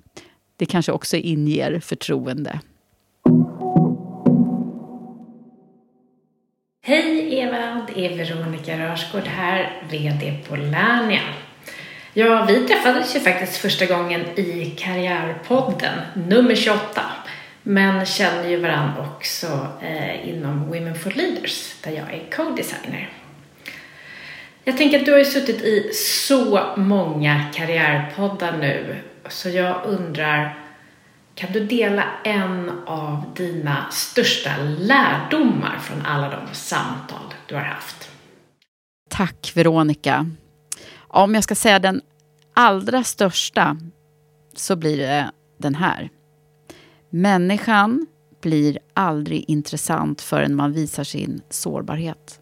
det 0.58 0.66
kanske 0.66 0.92
också 0.92 1.18
inger 1.18 1.80
förtroende. 1.80 2.60
Hej 6.84 7.40
Eva, 7.40 7.88
det 7.94 8.06
är 8.06 8.18
Veronica 8.18 8.80
Rörsgård 8.80 9.24
här, 9.24 9.84
VD 9.90 10.40
på 10.50 10.56
Lernia. 10.56 11.22
Ja, 12.14 12.46
vi 12.48 12.68
träffades 12.68 13.16
ju 13.16 13.20
faktiskt 13.20 13.58
första 13.58 13.86
gången 13.86 14.22
i 14.40 14.76
Karriärpodden, 14.78 16.00
nummer 16.14 16.56
28. 16.56 17.02
Men 17.64 18.06
känner 18.06 18.50
ju 18.50 18.58
varandra 18.58 19.10
också 19.16 19.68
eh, 19.82 20.30
inom 20.30 20.66
Women 20.66 20.96
for 20.96 21.12
Leaders 21.12 21.76
där 21.84 21.92
jag 21.92 22.14
är 22.14 22.24
co-designer. 22.32 23.10
Jag 24.64 24.78
tänker 24.78 25.00
att 25.00 25.06
du 25.06 25.12
har 25.12 25.20
ju 25.20 25.26
suttit 25.26 25.62
i 25.62 25.92
så 25.94 26.74
många 26.78 27.46
karriärpoddar 27.54 28.58
nu 28.58 28.96
så 29.30 29.50
jag 29.50 29.82
undrar 29.86 30.58
kan 31.36 31.52
du 31.52 31.66
dela 31.66 32.04
en 32.24 32.72
av 32.86 33.24
dina 33.36 33.92
största 33.92 34.58
lärdomar 34.80 35.80
från 35.80 36.06
alla 36.06 36.30
de 36.30 36.56
samtal 36.56 37.34
du 37.48 37.56
har 37.56 37.62
haft? 37.62 38.10
Tack 39.10 39.52
Veronica. 39.56 40.30
Om 40.98 41.36
jag 41.36 41.44
ska 41.44 41.56
säga 41.56 41.80
den 41.80 42.02
allra 42.54 43.04
största 43.04 43.78
så 44.56 44.76
blir 44.76 44.98
det 44.98 45.32
den 45.58 45.76
här. 45.76 46.10
Människan 47.14 48.08
blir 48.42 48.80
aldrig 48.94 49.46
intressant 49.48 50.22
förrän 50.22 50.56
man 50.56 50.74
visar 50.74 51.04
sin 51.04 51.42
sårbarhet. 51.50 52.40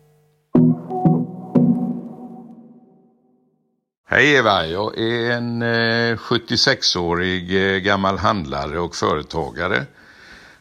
Hej 4.07 4.35
Eva, 4.35 4.65
jag 4.65 4.97
är 4.97 5.31
en 5.31 5.61
eh, 5.61 6.17
76-årig 6.17 7.73
eh, 7.75 7.79
gammal 7.79 8.17
handlare 8.17 8.79
och 8.79 8.95
företagare 8.95 9.85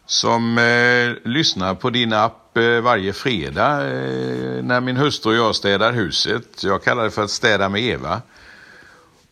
som 0.06 0.58
eh, 0.58 1.28
lyssnar 1.30 1.74
på 1.74 1.90
din 1.90 2.12
app 2.12 2.56
eh, 2.56 2.80
varje 2.80 3.12
fredag 3.12 3.86
eh, 3.86 4.62
när 4.62 4.80
min 4.80 4.96
hustru 4.96 5.30
och 5.30 5.36
jag 5.36 5.56
städar 5.56 5.92
huset. 5.92 6.64
Jag 6.64 6.82
kallar 6.82 7.04
det 7.04 7.10
för 7.10 7.22
att 7.22 7.30
städa 7.30 7.68
med 7.68 7.82
Eva. 7.82 8.22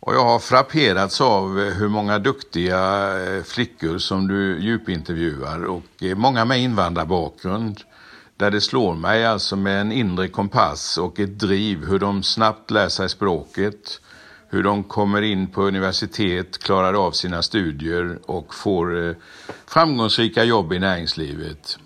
Och 0.01 0.15
jag 0.15 0.25
har 0.25 0.39
frapperats 0.39 1.21
av 1.21 1.61
eh, 1.61 1.75
hur 1.75 1.89
många 1.89 2.19
duktiga 2.19 3.13
eh, 3.25 3.43
flickor 3.43 3.99
som 3.99 4.29
du 4.29 4.61
djupintervjuar 4.61 5.65
och 5.65 6.03
eh, 6.03 6.17
många 6.17 6.45
med 6.45 6.61
invandrarbakgrund. 6.61 7.81
Där 8.37 8.51
det 8.51 8.61
slår 8.61 8.95
mig 8.95 9.27
alltså 9.27 9.57
med 9.57 9.81
en 9.81 9.93
inre 9.93 10.29
kompass 10.29 10.99
och 10.99 11.21
ett 11.21 11.39
driv 11.39 11.87
hur 11.87 11.99
de 11.99 12.23
snabbt 12.23 12.71
lär 12.71 12.89
sig 12.89 13.09
språket, 13.09 14.01
hur 14.49 14.63
de 14.63 14.85
kommer 14.85 15.23
in 15.23 15.47
på 15.47 15.63
universitet, 15.63 16.59
klarar 16.59 17.07
av 17.07 17.13
sina 17.13 17.43
studier 17.43 18.19
och 18.27 18.55
får 18.55 19.17
framgångsrika 19.67 20.45
jobb 20.45 20.73
i 20.73 20.79
näringslivet. 20.79 21.79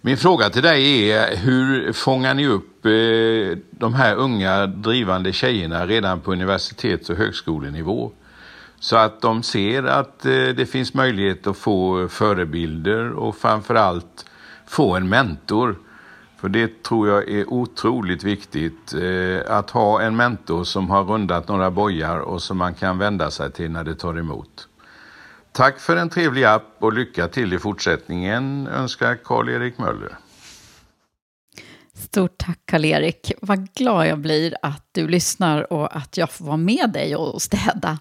Min 0.00 0.16
fråga 0.16 0.50
till 0.50 0.62
dig 0.62 1.10
är 1.10 1.36
hur 1.36 1.92
fångar 1.92 2.34
ni 2.34 2.46
upp 2.46 2.75
Eh, 2.86 3.58
de 3.70 3.94
här 3.94 4.16
unga 4.16 4.66
drivande 4.66 5.32
tjejerna 5.32 5.86
redan 5.86 6.20
på 6.20 6.32
universitets 6.32 7.10
och 7.10 7.16
högskolenivå? 7.16 8.12
Så 8.78 8.96
att 8.96 9.20
de 9.20 9.42
ser 9.42 9.82
att 9.82 10.26
eh, 10.26 10.32
det 10.32 10.70
finns 10.70 10.94
möjlighet 10.94 11.46
att 11.46 11.56
få 11.56 12.08
förebilder 12.08 13.12
och 13.12 13.36
framförallt 13.36 14.24
få 14.66 14.96
en 14.96 15.08
mentor. 15.08 15.78
För 16.40 16.48
det 16.48 16.82
tror 16.82 17.08
jag 17.08 17.28
är 17.28 17.52
otroligt 17.52 18.24
viktigt. 18.24 18.94
Eh, 18.94 19.56
att 19.56 19.70
ha 19.70 20.02
en 20.02 20.16
mentor 20.16 20.64
som 20.64 20.90
har 20.90 21.04
rundat 21.04 21.48
några 21.48 21.70
bojar 21.70 22.18
och 22.18 22.42
som 22.42 22.58
man 22.58 22.74
kan 22.74 22.98
vända 22.98 23.30
sig 23.30 23.52
till 23.52 23.70
när 23.70 23.84
det 23.84 23.94
tar 23.94 24.18
emot. 24.18 24.68
Tack 25.52 25.80
för 25.80 25.96
en 25.96 26.08
trevlig 26.08 26.44
app 26.44 26.76
och 26.78 26.92
lycka 26.92 27.28
till 27.28 27.52
i 27.52 27.58
fortsättningen 27.58 28.66
önskar 28.66 29.14
Karl-Erik 29.24 29.78
Möller. 29.78 30.16
Stort 31.96 32.38
tack 32.38 32.60
Karl-Erik. 32.64 33.32
Vad 33.42 33.72
glad 33.72 34.06
jag 34.06 34.18
blir 34.18 34.56
att 34.62 34.88
du 34.92 35.08
lyssnar 35.08 35.72
och 35.72 35.96
att 35.96 36.16
jag 36.16 36.30
får 36.30 36.44
vara 36.44 36.56
med 36.56 36.90
dig 36.92 37.16
och 37.16 37.42
städa. 37.42 37.98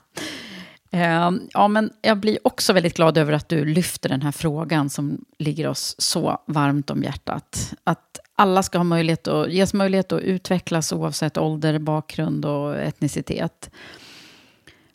Eh, 0.92 1.32
ja, 1.52 1.68
men 1.68 1.92
jag 2.02 2.18
blir 2.18 2.38
också 2.44 2.74
väldigt 2.74 2.96
glad 2.96 3.18
över 3.18 3.34
att 3.34 3.50
du 3.50 3.66
lyfter 3.66 4.10
den 4.10 4.22
här 4.22 4.32
frågan 4.32 4.90
som 4.90 5.26
ligger 5.40 5.68
oss 5.68 5.96
så 5.98 6.44
varmt 6.48 6.90
om 6.90 7.04
hjärtat. 7.04 7.74
Att 7.84 8.20
alla 8.36 8.64
ska 8.64 8.78
ha 8.78 8.84
möjlighet 8.84 9.28
att, 9.28 9.52
ges 9.52 9.74
möjlighet 9.74 10.12
att 10.12 10.22
utvecklas 10.22 10.94
oavsett 10.94 11.38
ålder, 11.38 11.80
bakgrund 11.80 12.46
och 12.46 12.76
etnicitet. 12.76 13.70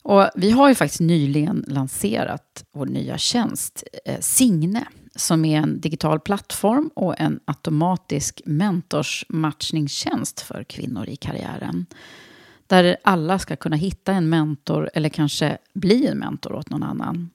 Och 0.03 0.29
vi 0.35 0.51
har 0.51 0.69
ju 0.69 0.75
faktiskt 0.75 1.01
nyligen 1.01 1.65
lanserat 1.69 2.65
vår 2.73 2.87
nya 2.87 3.19
tjänst 3.19 3.85
eh, 4.05 4.21
Signe 4.21 4.87
som 5.16 5.44
är 5.44 5.59
en 5.59 5.81
digital 5.81 6.20
plattform 6.20 6.90
och 6.94 7.20
en 7.20 7.40
automatisk 7.44 8.42
mentorsmatchningstjänst 8.44 10.40
för 10.40 10.64
kvinnor 10.64 11.09
i 11.09 11.16
karriären. 11.16 11.87
Där 12.66 12.96
alla 13.05 13.38
ska 13.38 13.57
kunna 13.57 13.77
hitta 13.77 14.12
en 14.12 14.29
mentor 14.29 14.91
eller 14.95 15.09
kanske 15.09 15.59
bli 15.72 16.07
en 16.07 16.18
mentor 16.18 16.53
åt 16.53 16.70
någon 16.70 16.82
annan. 16.82 17.30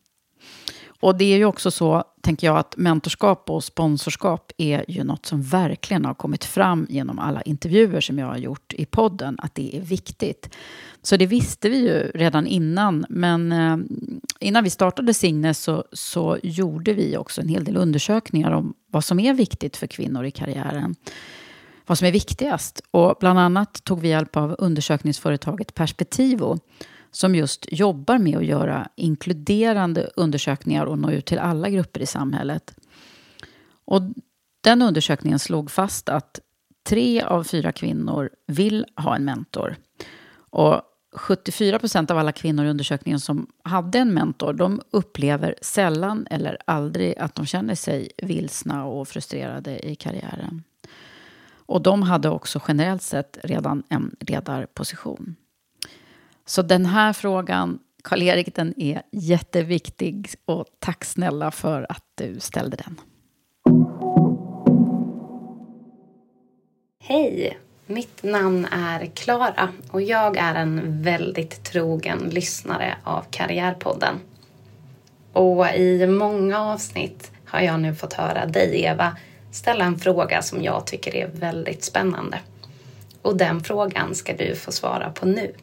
Och 1.06 1.16
det 1.16 1.34
är 1.34 1.38
ju 1.38 1.46
också 1.46 1.72
så, 1.72 2.04
tänker 2.22 2.48
jag, 2.48 2.58
att 2.58 2.78
mentorskap 2.78 3.50
och 3.50 3.64
sponsorskap 3.64 4.52
är 4.58 4.86
ju 4.88 5.04
något 5.04 5.26
som 5.26 5.42
verkligen 5.42 6.06
har 6.06 6.14
kommit 6.14 6.46
fram 6.46 6.88
genom 6.90 7.20
alla 7.20 7.42
intervjuer 7.42 8.02
som 8.02 8.20
jag 8.20 8.28
har 8.28 8.38
gjort 8.38 8.74
i 8.74 8.86
podden, 8.86 9.36
att 9.40 9.56
det 9.56 9.76
är 9.76 9.82
viktigt. 9.82 10.56
Så 11.02 11.18
det 11.18 11.26
visste 11.26 11.70
vi 11.70 11.78
ju 11.78 12.12
redan 12.16 12.48
innan, 12.48 13.06
men 13.10 13.52
eh, 13.52 13.78
innan 14.40 14.64
vi 14.64 14.70
startade 14.70 15.14
Signe 15.14 15.54
så, 15.54 15.84
så 15.92 16.38
gjorde 16.44 16.94
vi 16.94 17.18
också 17.18 17.42
en 17.42 17.50
hel 17.50 17.64
del 17.64 17.78
undersökningar 17.78 18.52
om 18.52 18.74
vad 18.92 19.04
som 19.04 19.20
är 19.20 19.34
viktigt 19.34 19.78
för 19.78 19.88
kvinnor 19.88 20.26
i 20.26 20.32
karriären 20.32 20.96
vad 21.86 21.98
som 21.98 22.08
är 22.08 22.12
viktigast. 22.12 22.82
Och 22.92 23.18
bland 23.20 23.40
annat 23.40 23.84
tog 23.84 24.00
vi 24.00 24.08
hjälp 24.08 24.38
av 24.38 24.56
undersökningsföretaget 24.60 25.74
Perspektivo 25.74 26.60
som 27.16 27.36
just 27.36 27.66
jobbar 27.72 28.18
med 28.18 28.38
att 28.38 28.46
göra 28.46 28.88
inkluderande 28.96 30.10
undersökningar 30.16 30.86
och 30.86 31.00
nå 31.00 31.12
ut 31.12 31.26
till 31.26 31.40
alla 31.40 31.70
grupper 31.70 32.02
i 32.02 32.06
samhället. 32.06 32.76
Och 33.86 34.02
den 34.62 34.82
undersökningen 34.82 35.40
slog 35.40 35.72
fast 35.72 36.10
att 36.10 36.40
tre 36.90 37.22
av 37.22 37.44
fyra 37.44 37.72
kvinnor 37.72 38.30
vill 38.48 38.86
ha 38.96 39.16
en 39.16 39.26
mentor. 39.26 39.76
Och 40.50 40.82
74 41.14 41.80
procent 41.80 42.12
av 42.12 42.18
alla 42.18 42.32
kvinnor 42.32 42.66
i 42.66 42.70
undersökningen 42.70 43.20
som 43.20 43.48
hade 43.64 44.00
en 44.00 44.14
mentor, 44.14 44.54
de 44.54 44.82
upplever 44.92 45.56
sällan 45.62 46.28
eller 46.30 46.58
aldrig 46.66 47.18
att 47.18 47.36
de 47.36 47.46
känner 47.46 47.76
sig 47.76 48.12
vilsna 48.18 48.86
och 48.86 49.08
frustrerade 49.08 49.88
i 49.88 49.96
karriären. 49.96 50.64
Och 51.68 51.82
de 51.82 52.02
hade 52.02 52.30
också 52.30 52.62
generellt 52.68 53.02
sett 53.02 53.38
redan 53.44 53.84
en 53.90 54.16
ledarposition. 54.20 55.36
Så 56.48 56.62
den 56.62 56.86
här 56.86 57.14
frågan, 57.14 57.80
Karl-Erik, 58.04 58.56
den 58.56 58.74
är 58.78 59.02
jätteviktig 59.12 60.30
och 60.46 60.66
tack 60.80 61.06
snälla 61.06 61.52
för 61.52 61.86
att 61.90 62.04
du 62.16 62.40
ställde 62.40 62.78
den. 62.78 63.00
Hej! 67.04 67.60
Mitt 67.88 68.24
namn 68.24 68.66
är 68.72 69.06
Klara 69.06 69.70
och 69.92 70.02
jag 70.02 70.38
är 70.38 70.56
en 70.56 71.02
väldigt 71.04 71.64
trogen 71.64 72.20
lyssnare 72.20 72.96
av 73.04 73.26
Karriärpodden. 73.30 74.16
Och 75.34 75.68
i 75.68 76.08
många 76.08 76.60
avsnitt 76.60 77.32
har 77.46 77.60
jag 77.60 77.80
nu 77.80 77.96
fått 77.96 78.14
höra 78.14 78.46
dig, 78.46 78.84
Eva, 78.84 79.18
ställa 79.52 79.86
en 79.86 80.00
fråga 80.00 80.42
som 80.42 80.64
jag 80.64 80.88
tycker 80.88 81.16
är 81.16 81.28
väldigt 81.28 81.84
spännande. 81.84 82.40
Och 83.22 83.38
den 83.38 83.64
frågan 83.64 84.16
ska 84.16 84.34
du 84.34 84.56
få 84.56 84.72
svara 84.72 85.10
på 85.10 85.26
nu. 85.26 85.54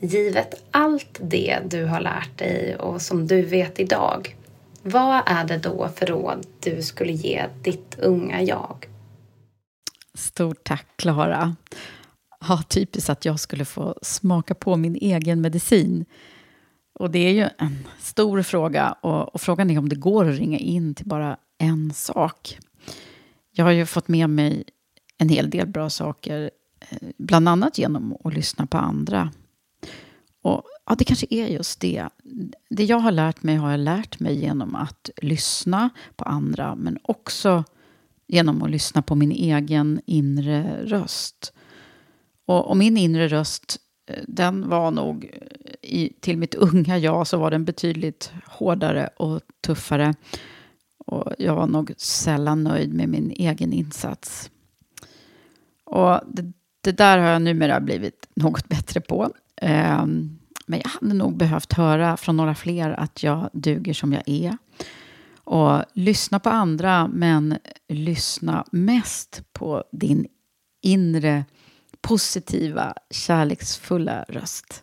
Givet 0.00 0.54
allt 0.70 1.18
det 1.20 1.58
du 1.70 1.84
har 1.84 2.00
lärt 2.00 2.38
dig 2.38 2.76
och 2.76 3.02
som 3.02 3.26
du 3.26 3.42
vet 3.42 3.80
idag, 3.80 4.36
vad 4.82 5.22
är 5.26 5.44
det 5.44 5.58
då 5.58 5.88
för 5.88 6.06
råd 6.06 6.46
du 6.60 6.82
skulle 6.82 7.12
ge 7.12 7.46
ditt 7.62 7.98
unga 7.98 8.42
jag? 8.42 8.86
Stort 10.14 10.64
tack, 10.64 10.86
Klara. 10.96 11.56
Ja, 12.48 12.62
typiskt 12.68 13.10
att 13.10 13.24
jag 13.24 13.40
skulle 13.40 13.64
få 13.64 13.98
smaka 14.02 14.54
på 14.54 14.76
min 14.76 14.96
egen 14.96 15.40
medicin. 15.40 16.04
Och 16.94 17.10
det 17.10 17.18
är 17.18 17.32
ju 17.32 17.48
en 17.58 17.88
stor 17.98 18.42
fråga 18.42 18.92
och, 19.00 19.34
och, 19.34 19.40
frågan 19.40 19.70
är 19.70 19.78
om 19.78 19.88
det 19.88 19.96
går 19.96 20.28
att 20.28 20.38
ringa 20.38 20.58
in 20.58 20.94
till 20.94 21.06
bara 21.06 21.36
en 21.58 21.92
sak. 21.92 22.58
Jag 23.52 23.64
har 23.64 23.72
ju 23.72 23.86
fått 23.86 24.08
med 24.08 24.30
mig 24.30 24.64
en 25.18 25.28
hel 25.28 25.50
del 25.50 25.66
bra 25.66 25.90
saker, 25.90 26.50
eh, 26.80 27.08
bland 27.18 27.48
annat 27.48 27.78
genom 27.78 28.16
att 28.24 28.34
lyssna 28.34 28.66
på 28.66 28.78
andra. 28.78 29.30
Och 30.42 30.62
ja, 30.86 30.94
det 30.94 31.04
kanske 31.04 31.26
är 31.30 31.46
just 31.46 31.80
det. 31.80 32.08
Det 32.70 32.84
jag 32.84 32.98
har 32.98 33.12
lärt 33.12 33.42
mig 33.42 33.56
har 33.56 33.70
jag 33.70 33.80
lärt 33.80 34.20
mig 34.20 34.34
genom 34.34 34.74
att 34.74 35.10
lyssna 35.22 35.90
på 36.16 36.24
andra, 36.24 36.74
men 36.74 36.98
också 37.02 37.64
genom 38.26 38.62
att 38.62 38.70
lyssna 38.70 39.02
på 39.02 39.14
min 39.14 39.32
egen 39.32 40.00
inre 40.06 40.84
röst. 40.84 41.52
Och, 42.46 42.68
och 42.68 42.76
min 42.76 42.96
inre 42.96 43.28
röst, 43.28 43.76
eh, 44.06 44.24
den 44.28 44.68
var 44.68 44.90
nog, 44.90 45.24
eh, 45.24 45.90
i, 45.90 46.12
till 46.20 46.38
mitt 46.38 46.54
unga 46.54 46.98
jag, 46.98 47.26
så 47.26 47.38
var 47.38 47.50
den 47.50 47.64
betydligt 47.64 48.32
hårdare 48.46 49.08
och 49.16 49.40
tuffare. 49.60 50.14
Och 51.06 51.32
jag 51.38 51.54
var 51.56 51.66
nog 51.66 51.92
sällan 51.96 52.64
nöjd 52.64 52.94
med 52.94 53.08
min 53.08 53.30
egen 53.30 53.72
insats. 53.72 54.50
Och 55.84 56.20
det, 56.26 56.52
det 56.80 56.92
där 56.92 57.18
har 57.18 57.28
jag 57.28 57.42
numera 57.42 57.80
blivit 57.80 58.28
något 58.34 58.68
bättre 58.68 59.00
på. 59.00 59.32
Um, 59.62 60.38
men 60.66 60.80
jag 60.84 60.90
hade 60.90 61.14
nog 61.14 61.36
behövt 61.36 61.72
höra 61.72 62.16
från 62.16 62.36
några 62.36 62.54
fler 62.54 62.90
att 62.90 63.22
jag 63.22 63.50
duger 63.52 63.94
som 63.94 64.12
jag 64.12 64.22
är. 64.26 64.56
Och 65.44 65.84
lyssna 65.94 66.40
på 66.40 66.50
andra, 66.50 67.08
men 67.08 67.58
lyssna 67.88 68.64
mest 68.72 69.42
på 69.52 69.84
din 69.92 70.26
inre 70.82 71.44
positiva, 72.00 72.94
kärleksfulla 73.10 74.24
röst. 74.28 74.82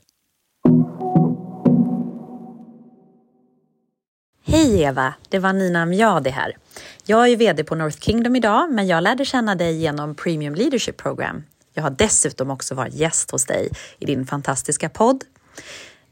Hej 4.46 4.82
Eva, 4.82 5.14
det 5.30 5.40
var 5.40 5.54
Nina 5.54 5.86
Mjadi 5.86 6.30
här. 6.30 6.58
Jag 7.06 7.28
är 7.32 7.38
VD 7.38 7.64
på 7.64 7.76
North 7.76 8.00
Kingdom 8.00 8.36
idag, 8.36 8.72
men 8.72 8.88
jag 8.88 9.04
lärde 9.04 9.26
känna 9.26 9.56
dig 9.56 9.78
genom 9.78 10.16
Premium 10.16 10.56
Leadership 10.56 10.98
Program. 10.98 11.44
Jag 11.78 11.84
har 11.84 11.90
dessutom 11.90 12.52
också 12.52 12.76
varit 12.76 12.94
gäst 12.94 13.32
hos 13.32 13.46
dig 13.46 13.70
i 14.00 14.06
din 14.06 14.26
fantastiska 14.26 14.90
podd. 14.90 15.24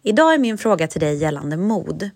Idag 0.02 0.34
är 0.34 0.38
min 0.38 0.58
fråga 0.58 0.88
till 0.88 1.02
dig 1.02 1.16
gällande 1.16 1.58
mod. 1.58 2.10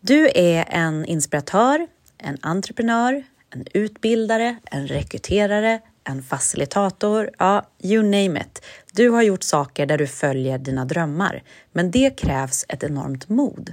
Du 0.00 0.30
är 0.34 0.64
en 0.68 1.04
inspiratör, 1.04 1.86
en 2.18 2.38
entreprenör, 2.40 3.24
en 3.50 3.64
utbildare, 3.74 4.56
en 4.64 4.86
rekryterare, 4.86 5.80
en 6.04 6.22
facilitator, 6.22 7.30
ja, 7.38 7.70
you 7.82 8.02
name 8.02 8.40
it. 8.40 8.64
Du 8.92 9.10
har 9.10 9.22
gjort 9.22 9.42
saker 9.42 9.86
där 9.86 9.98
du 9.98 10.06
följer 10.06 10.58
dina 10.58 10.84
drömmar, 10.84 11.42
men 11.72 11.90
det 11.90 12.10
krävs 12.10 12.64
ett 12.68 12.82
enormt 12.82 13.28
mod. 13.28 13.72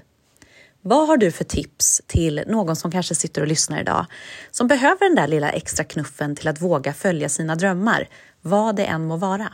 Vad 0.81 1.07
har 1.07 1.17
du 1.17 1.31
för 1.31 1.43
tips 1.43 2.01
till 2.07 2.43
någon 2.47 2.75
som 2.75 2.91
kanske 2.91 3.15
sitter 3.15 3.41
och 3.41 3.47
lyssnar 3.47 3.81
idag, 3.81 4.05
som 4.51 4.67
behöver 4.67 5.07
den 5.07 5.15
där 5.15 5.27
lilla 5.27 5.49
extra 5.49 5.83
knuffen 5.83 6.35
till 6.35 6.47
att 6.47 6.61
våga 6.61 6.93
följa 6.93 7.29
sina 7.29 7.55
drömmar, 7.55 8.07
vad 8.43 8.75
det 8.75 8.85
än 8.85 9.05
må 9.05 9.17
vara? 9.17 9.53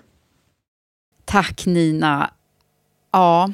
Tack 1.25 1.65
Nina. 1.65 2.29
Ja, 3.11 3.51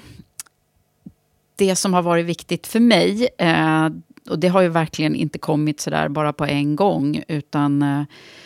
det 1.55 1.75
som 1.75 1.93
har 1.93 2.01
varit 2.01 2.25
viktigt 2.25 2.67
för 2.67 2.79
mig, 2.79 3.27
eh, 3.37 3.89
och 4.29 4.39
det 4.39 4.47
har 4.47 4.61
ju 4.61 4.69
verkligen 4.69 5.15
inte 5.15 5.37
kommit 5.37 5.79
sådär 5.79 6.09
bara 6.09 6.33
på 6.33 6.45
en 6.45 6.75
gång, 6.75 7.23
utan 7.27 7.81
eh, 7.81 8.03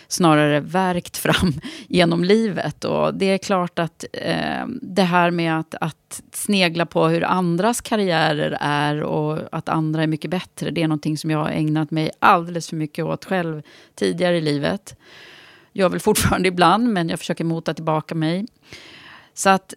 snarare 0.08 0.60
verkt 0.60 1.18
fram 1.28 1.54
genom 1.88 2.24
livet. 2.24 2.86
Och 2.86 3.14
det 3.14 3.26
är 3.26 3.38
klart 3.38 3.80
att 3.80 4.06
eh, 4.14 4.68
det 4.82 5.04
här 5.04 5.32
med 5.32 5.60
att, 5.60 5.76
att 5.82 6.22
snegla 6.32 6.86
på 6.86 7.08
hur 7.08 7.24
andras 7.24 7.82
karriärer 7.82 8.58
är 8.62 9.04
och 9.04 9.40
att 9.52 9.70
andra 9.70 10.04
är 10.04 10.08
mycket 10.08 10.32
bättre, 10.32 10.72
det 10.72 10.84
är 10.84 10.88
någonting 10.88 11.18
som 11.18 11.30
jag 11.30 11.40
har 11.40 11.50
ägnat 11.50 11.92
mig 11.92 12.12
alldeles 12.20 12.70
för 12.70 12.76
mycket 12.76 13.06
åt 13.06 13.26
själv 13.26 13.62
tidigare 13.96 14.38
i 14.38 14.42
livet. 14.42 14.96
Jag 15.72 15.90
väl 15.90 16.00
fortfarande 16.00 16.48
ibland, 16.48 16.90
men 16.90 17.10
jag 17.10 17.20
försöker 17.20 17.44
mota 17.44 17.74
tillbaka 17.74 18.16
mig. 18.16 18.46
Så 19.34 19.50
att 19.50 19.74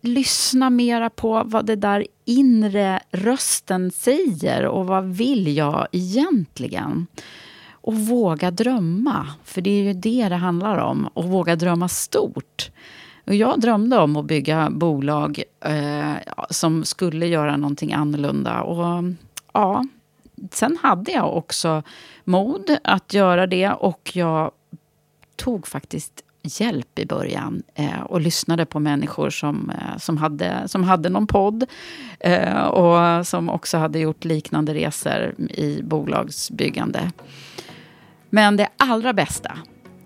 lyssna 0.00 0.70
mera 0.70 1.10
på 1.10 1.42
vad 1.46 1.66
det 1.66 1.76
där 1.76 2.06
inre 2.24 3.00
rösten 3.10 3.90
säger 3.90 4.66
och 4.66 4.86
vad 4.86 5.04
vill 5.04 5.56
jag 5.56 5.86
egentligen? 5.92 7.06
Och 7.70 7.94
våga 7.94 8.50
drömma, 8.50 9.26
för 9.44 9.60
det 9.60 9.70
är 9.70 9.82
ju 9.82 9.92
det 9.92 10.28
det 10.28 10.36
handlar 10.36 10.78
om. 10.78 11.08
Och 11.14 11.24
våga 11.24 11.56
drömma 11.56 11.88
stort. 11.88 12.70
Och 13.26 13.34
jag 13.34 13.60
drömde 13.60 13.98
om 13.98 14.16
att 14.16 14.24
bygga 14.24 14.70
bolag 14.70 15.42
eh, 15.60 16.12
som 16.50 16.84
skulle 16.84 17.26
göra 17.26 17.56
någonting 17.56 17.92
annorlunda. 17.92 18.62
Och 18.62 19.04
ja, 19.52 19.84
sen 20.50 20.78
hade 20.82 21.12
jag 21.12 21.36
också 21.36 21.82
mod 22.24 22.76
att 22.84 23.14
göra 23.14 23.46
det 23.46 23.70
och 23.70 24.10
jag 24.14 24.50
tog 25.36 25.66
faktiskt 25.66 26.22
hjälp 26.42 26.98
i 26.98 27.06
början 27.06 27.62
eh, 27.74 28.00
och 28.00 28.20
lyssnade 28.20 28.66
på 28.66 28.80
människor 28.80 29.30
som, 29.30 29.70
eh, 29.70 29.98
som, 29.98 30.16
hade, 30.16 30.68
som 30.68 30.84
hade 30.84 31.08
någon 31.08 31.26
podd 31.26 31.64
eh, 32.20 32.64
och 32.64 33.26
som 33.26 33.48
också 33.48 33.78
hade 33.78 33.98
gjort 33.98 34.24
liknande 34.24 34.74
resor 34.74 35.34
i 35.50 35.82
bolagsbyggande. 35.82 37.12
Men 38.30 38.56
det 38.56 38.68
allra 38.76 39.12
bästa, 39.12 39.58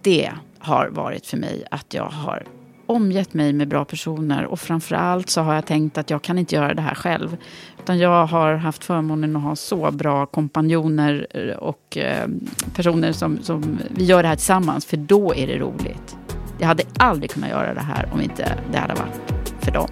det 0.02 0.32
har 0.58 0.88
varit 0.88 1.26
för 1.26 1.36
mig 1.36 1.64
att 1.70 1.94
jag 1.94 2.08
har 2.08 2.46
omgett 2.90 3.34
mig 3.34 3.52
med 3.52 3.68
bra 3.68 3.84
personer 3.84 4.44
och 4.44 4.60
framförallt 4.60 5.30
så 5.30 5.40
har 5.40 5.54
jag 5.54 5.66
tänkt 5.66 5.98
att 5.98 6.10
jag 6.10 6.22
kan 6.22 6.38
inte 6.38 6.54
göra 6.54 6.74
det 6.74 6.82
här 6.82 6.94
själv. 6.94 7.36
Utan 7.78 7.98
jag 7.98 8.26
har 8.26 8.54
haft 8.54 8.84
förmånen 8.84 9.36
att 9.36 9.42
ha 9.42 9.56
så 9.56 9.90
bra 9.90 10.26
kompanjoner 10.26 11.26
eh, 11.30 11.56
och 11.56 11.96
eh, 11.96 12.28
personer 12.74 13.12
som, 13.12 13.38
som 13.42 13.78
vi 13.88 14.04
gör 14.04 14.22
det 14.22 14.28
här 14.28 14.36
tillsammans, 14.36 14.86
för 14.86 14.96
då 14.96 15.34
är 15.34 15.46
det 15.46 15.58
roligt. 15.58 16.16
Jag 16.58 16.66
hade 16.66 16.82
aldrig 16.98 17.30
kunnat 17.30 17.50
göra 17.50 17.74
det 17.74 17.80
här 17.80 18.08
om 18.12 18.20
inte 18.20 18.58
det 18.72 18.78
hade 18.78 18.94
varit 18.94 19.54
för 19.60 19.72
dem. 19.72 19.88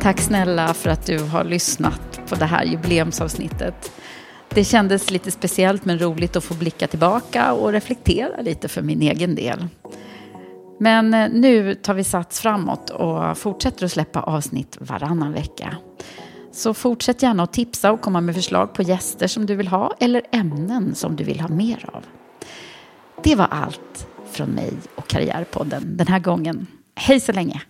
Tack 0.00 0.20
snälla 0.20 0.74
för 0.74 0.90
att 0.90 1.06
du 1.06 1.18
har 1.18 1.44
lyssnat 1.44 2.20
på 2.28 2.34
det 2.34 2.44
här 2.44 2.64
jubileumsavsnittet. 2.64 3.92
Det 4.54 4.64
kändes 4.64 5.10
lite 5.10 5.30
speciellt 5.30 5.84
men 5.84 5.98
roligt 5.98 6.36
att 6.36 6.44
få 6.44 6.54
blicka 6.54 6.86
tillbaka 6.86 7.52
och 7.52 7.72
reflektera 7.72 8.40
lite 8.40 8.68
för 8.68 8.82
min 8.82 9.02
egen 9.02 9.34
del. 9.34 9.66
Men 10.78 11.14
eh, 11.14 11.30
nu 11.30 11.74
tar 11.74 11.94
vi 11.94 12.04
sats 12.04 12.40
framåt 12.40 12.90
och 12.90 13.38
fortsätter 13.38 13.84
att 13.84 13.92
släppa 13.92 14.22
avsnitt 14.22 14.76
varannan 14.80 15.32
vecka. 15.32 15.76
Så 16.52 16.74
fortsätt 16.74 17.22
gärna 17.22 17.42
att 17.42 17.52
tipsa 17.52 17.92
och 17.92 18.00
komma 18.00 18.20
med 18.20 18.34
förslag 18.34 18.74
på 18.74 18.82
gäster 18.82 19.26
som 19.26 19.46
du 19.46 19.54
vill 19.56 19.68
ha 19.68 19.94
eller 20.00 20.22
ämnen 20.32 20.94
som 20.94 21.16
du 21.16 21.24
vill 21.24 21.40
ha 21.40 21.48
mer 21.48 21.90
av. 21.92 22.04
Det 23.22 23.34
var 23.34 23.46
allt 23.50 24.06
från 24.30 24.48
mig 24.48 24.72
och 24.94 25.08
Karriärpodden 25.08 25.96
den 25.96 26.06
här 26.06 26.18
gången. 26.18 26.66
Hej 26.94 27.20
så 27.20 27.32
länge! 27.32 27.62